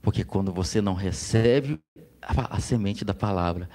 Porque 0.00 0.24
quando 0.24 0.50
você 0.50 0.80
não 0.80 0.94
recebe 0.94 1.78
a, 2.22 2.56
a 2.56 2.60
semente 2.60 3.04
da 3.04 3.12
palavra, 3.12 3.68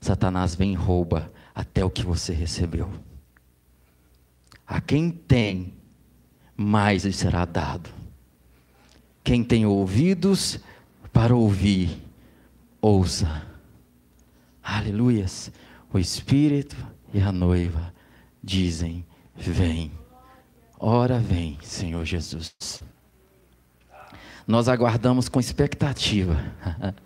Satanás 0.00 0.54
vem 0.54 0.72
e 0.72 0.76
rouba 0.76 1.32
até 1.52 1.84
o 1.84 1.90
que 1.90 2.04
você 2.04 2.32
recebeu. 2.32 2.88
A 4.64 4.80
quem 4.80 5.10
tem, 5.10 5.74
mais 6.56 7.04
lhe 7.04 7.12
será 7.12 7.44
dado. 7.44 7.90
Quem 9.24 9.42
tem 9.42 9.66
ouvidos 9.66 10.60
para 11.12 11.34
ouvir, 11.34 12.00
ouça. 12.80 13.44
Aleluias. 14.62 15.50
O 15.92 15.98
Espírito 15.98 16.76
e 17.12 17.20
a 17.20 17.32
noiva 17.32 17.92
dizem: 18.40 19.04
Vem. 19.34 20.05
Ora, 20.78 21.18
vem, 21.18 21.58
Senhor 21.62 22.04
Jesus. 22.04 22.54
Nós 24.46 24.68
aguardamos 24.68 25.28
com 25.28 25.40
expectativa 25.40 26.36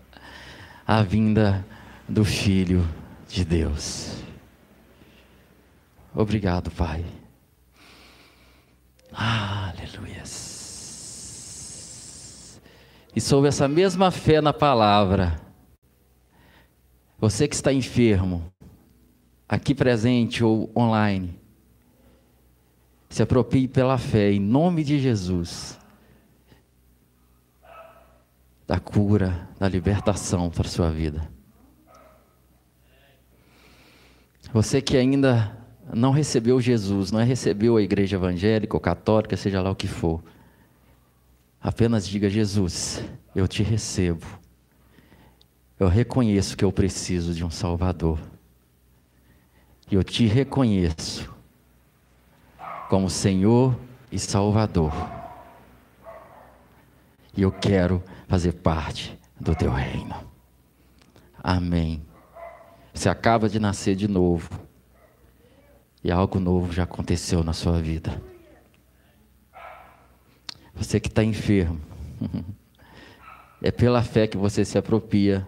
a 0.86 1.02
vinda 1.02 1.64
do 2.08 2.24
Filho 2.24 2.86
de 3.28 3.44
Deus. 3.44 4.22
Obrigado, 6.14 6.70
Pai. 6.70 7.04
Aleluia. 9.12 10.22
E 13.14 13.20
sob 13.20 13.48
essa 13.48 13.66
mesma 13.66 14.10
fé 14.10 14.40
na 14.40 14.52
palavra, 14.52 15.40
você 17.18 17.48
que 17.48 17.54
está 17.54 17.72
enfermo, 17.72 18.52
aqui 19.48 19.74
presente 19.74 20.44
ou 20.44 20.70
online, 20.76 21.39
se 23.10 23.22
aproprie 23.24 23.66
pela 23.66 23.98
fé, 23.98 24.30
em 24.30 24.38
nome 24.38 24.84
de 24.84 25.00
Jesus, 25.00 25.76
da 28.66 28.78
cura, 28.78 29.48
da 29.58 29.68
libertação 29.68 30.48
para 30.48 30.66
a 30.66 30.70
sua 30.70 30.90
vida. 30.90 31.28
Você 34.52 34.80
que 34.80 34.96
ainda 34.96 35.58
não 35.92 36.12
recebeu 36.12 36.60
Jesus, 36.60 37.10
não 37.10 37.22
recebeu 37.24 37.76
a 37.76 37.82
igreja 37.82 38.16
evangélica 38.16 38.76
ou 38.76 38.80
católica, 38.80 39.36
seja 39.36 39.60
lá 39.60 39.72
o 39.72 39.76
que 39.76 39.88
for, 39.88 40.22
apenas 41.60 42.08
diga: 42.08 42.30
Jesus, 42.30 43.02
eu 43.34 43.48
te 43.48 43.64
recebo. 43.64 44.24
Eu 45.80 45.88
reconheço 45.88 46.56
que 46.56 46.64
eu 46.64 46.70
preciso 46.70 47.34
de 47.34 47.44
um 47.44 47.50
Salvador. 47.50 48.20
E 49.90 49.96
eu 49.96 50.04
te 50.04 50.26
reconheço 50.26 51.39
como 52.90 53.08
Senhor 53.08 53.78
e 54.10 54.18
Salvador. 54.18 54.92
E 57.36 57.40
eu 57.40 57.52
quero 57.52 58.02
fazer 58.26 58.52
parte 58.54 59.16
do 59.38 59.54
teu 59.54 59.70
reino. 59.70 60.16
Amém. 61.40 62.02
Você 62.92 63.08
acaba 63.08 63.48
de 63.48 63.60
nascer 63.60 63.94
de 63.94 64.08
novo. 64.08 64.50
E 66.02 66.10
algo 66.10 66.40
novo 66.40 66.72
já 66.72 66.82
aconteceu 66.82 67.44
na 67.44 67.52
sua 67.52 67.80
vida. 67.80 68.20
Você 70.74 70.98
que 70.98 71.08
está 71.08 71.24
enfermo. 71.24 71.80
É 73.62 73.70
pela 73.70 74.02
fé 74.02 74.26
que 74.26 74.38
você 74.38 74.64
se 74.64 74.78
apropria. 74.78 75.46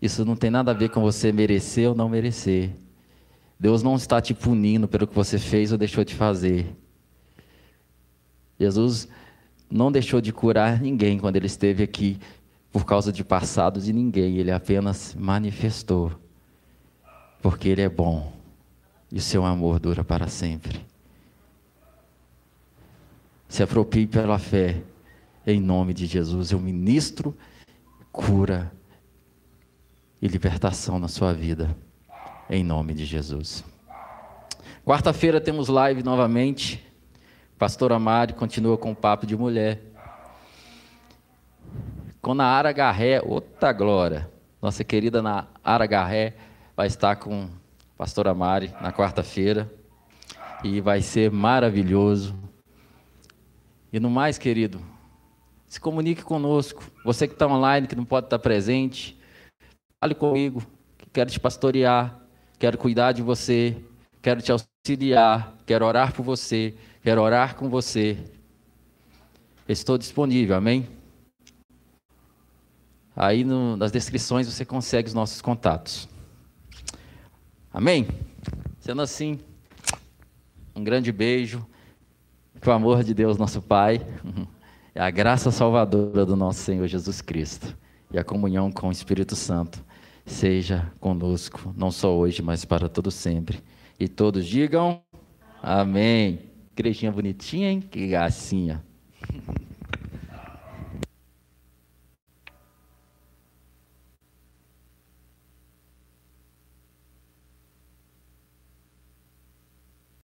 Isso 0.00 0.24
não 0.24 0.34
tem 0.34 0.50
nada 0.50 0.70
a 0.70 0.74
ver 0.74 0.88
com 0.88 1.02
você 1.02 1.30
merecer 1.30 1.86
ou 1.86 1.94
não 1.94 2.08
merecer. 2.08 2.70
Deus 3.62 3.80
não 3.80 3.94
está 3.94 4.20
te 4.20 4.34
punindo 4.34 4.88
pelo 4.88 5.06
que 5.06 5.14
você 5.14 5.38
fez 5.38 5.70
ou 5.70 5.78
deixou 5.78 6.02
de 6.02 6.16
fazer. 6.16 6.76
Jesus 8.58 9.06
não 9.70 9.92
deixou 9.92 10.20
de 10.20 10.32
curar 10.32 10.80
ninguém 10.80 11.16
quando 11.16 11.36
ele 11.36 11.46
esteve 11.46 11.80
aqui 11.80 12.18
por 12.72 12.84
causa 12.84 13.12
de 13.12 13.22
passado 13.22 13.80
de 13.80 13.92
ninguém, 13.92 14.36
ele 14.36 14.50
apenas 14.50 15.14
manifestou, 15.14 16.10
porque 17.40 17.68
ele 17.68 17.82
é 17.82 17.88
bom 17.88 18.32
e 19.12 19.18
o 19.18 19.22
seu 19.22 19.44
amor 19.44 19.78
dura 19.78 20.02
para 20.02 20.26
sempre. 20.26 20.84
Se 23.48 23.62
aproprie 23.62 24.08
pela 24.08 24.40
fé, 24.40 24.82
em 25.46 25.60
nome 25.60 25.94
de 25.94 26.06
Jesus. 26.06 26.50
Eu 26.50 26.58
ministro 26.58 27.32
cura 28.10 28.72
e 30.20 30.26
libertação 30.26 30.98
na 30.98 31.06
sua 31.06 31.32
vida, 31.32 31.76
em 32.52 32.62
nome 32.62 32.92
de 32.92 33.06
Jesus. 33.06 33.64
Quarta-feira 34.84 35.40
temos 35.40 35.68
live 35.68 36.02
novamente. 36.02 36.84
Pastora 37.58 37.98
Mari 37.98 38.34
continua 38.34 38.76
com 38.76 38.92
o 38.92 38.94
papo 38.94 39.26
de 39.26 39.34
mulher. 39.34 39.80
Com 42.20 42.34
Naara 42.34 42.70
Garré, 42.70 43.22
outra 43.22 43.72
glória. 43.72 44.30
Nossa 44.60 44.84
querida 44.84 45.22
Naara 45.22 45.86
Garré 45.86 46.34
vai 46.76 46.88
estar 46.88 47.16
com 47.16 47.44
a 47.44 47.96
pastora 47.96 48.34
Mari 48.34 48.70
na 48.82 48.92
quarta-feira. 48.92 49.72
E 50.62 50.78
vai 50.82 51.00
ser 51.00 51.30
maravilhoso. 51.30 52.36
E 53.90 53.98
no 53.98 54.10
mais, 54.10 54.36
querido, 54.36 54.78
se 55.66 55.80
comunique 55.80 56.22
conosco. 56.22 56.84
Você 57.02 57.26
que 57.26 57.32
está 57.32 57.46
online, 57.46 57.86
que 57.86 57.96
não 57.96 58.04
pode 58.04 58.26
estar 58.26 58.38
presente, 58.38 59.18
fale 59.98 60.14
comigo. 60.14 60.62
Quero 61.14 61.30
te 61.30 61.40
pastorear, 61.40 62.21
quero 62.62 62.78
cuidar 62.78 63.10
de 63.10 63.22
você, 63.22 63.76
quero 64.22 64.40
te 64.40 64.52
auxiliar, 64.52 65.52
quero 65.66 65.84
orar 65.84 66.12
por 66.12 66.22
você, 66.22 66.76
quero 67.02 67.20
orar 67.20 67.56
com 67.56 67.68
você. 67.68 68.16
Estou 69.68 69.98
disponível, 69.98 70.54
amém? 70.54 70.88
Aí 73.16 73.42
no, 73.42 73.76
nas 73.76 73.90
descrições 73.90 74.46
você 74.46 74.64
consegue 74.64 75.08
os 75.08 75.12
nossos 75.12 75.42
contatos. 75.42 76.08
Amém? 77.72 78.06
Sendo 78.78 79.02
assim, 79.02 79.40
um 80.72 80.84
grande 80.84 81.10
beijo. 81.10 81.66
Que 82.60 82.68
o 82.68 82.72
amor 82.72 83.02
de 83.02 83.12
Deus, 83.12 83.36
nosso 83.38 83.60
Pai, 83.60 84.00
a 84.94 85.10
graça 85.10 85.50
salvadora 85.50 86.24
do 86.24 86.36
nosso 86.36 86.60
Senhor 86.60 86.86
Jesus 86.86 87.20
Cristo 87.20 87.76
e 88.12 88.20
a 88.20 88.22
comunhão 88.22 88.70
com 88.70 88.86
o 88.86 88.92
Espírito 88.92 89.34
Santo 89.34 89.84
seja 90.24 90.92
conosco, 91.00 91.72
não 91.76 91.90
só 91.90 92.16
hoje, 92.16 92.42
mas 92.42 92.64
para 92.64 92.88
todo 92.88 93.10
sempre. 93.10 93.60
E 93.98 94.08
todos 94.08 94.46
digam 94.46 95.02
amém. 95.62 96.40
Igrejinha 96.72 97.12
bonitinha, 97.12 97.70
hein? 97.70 97.80
Que 97.80 98.08
gracinha. 98.08 98.82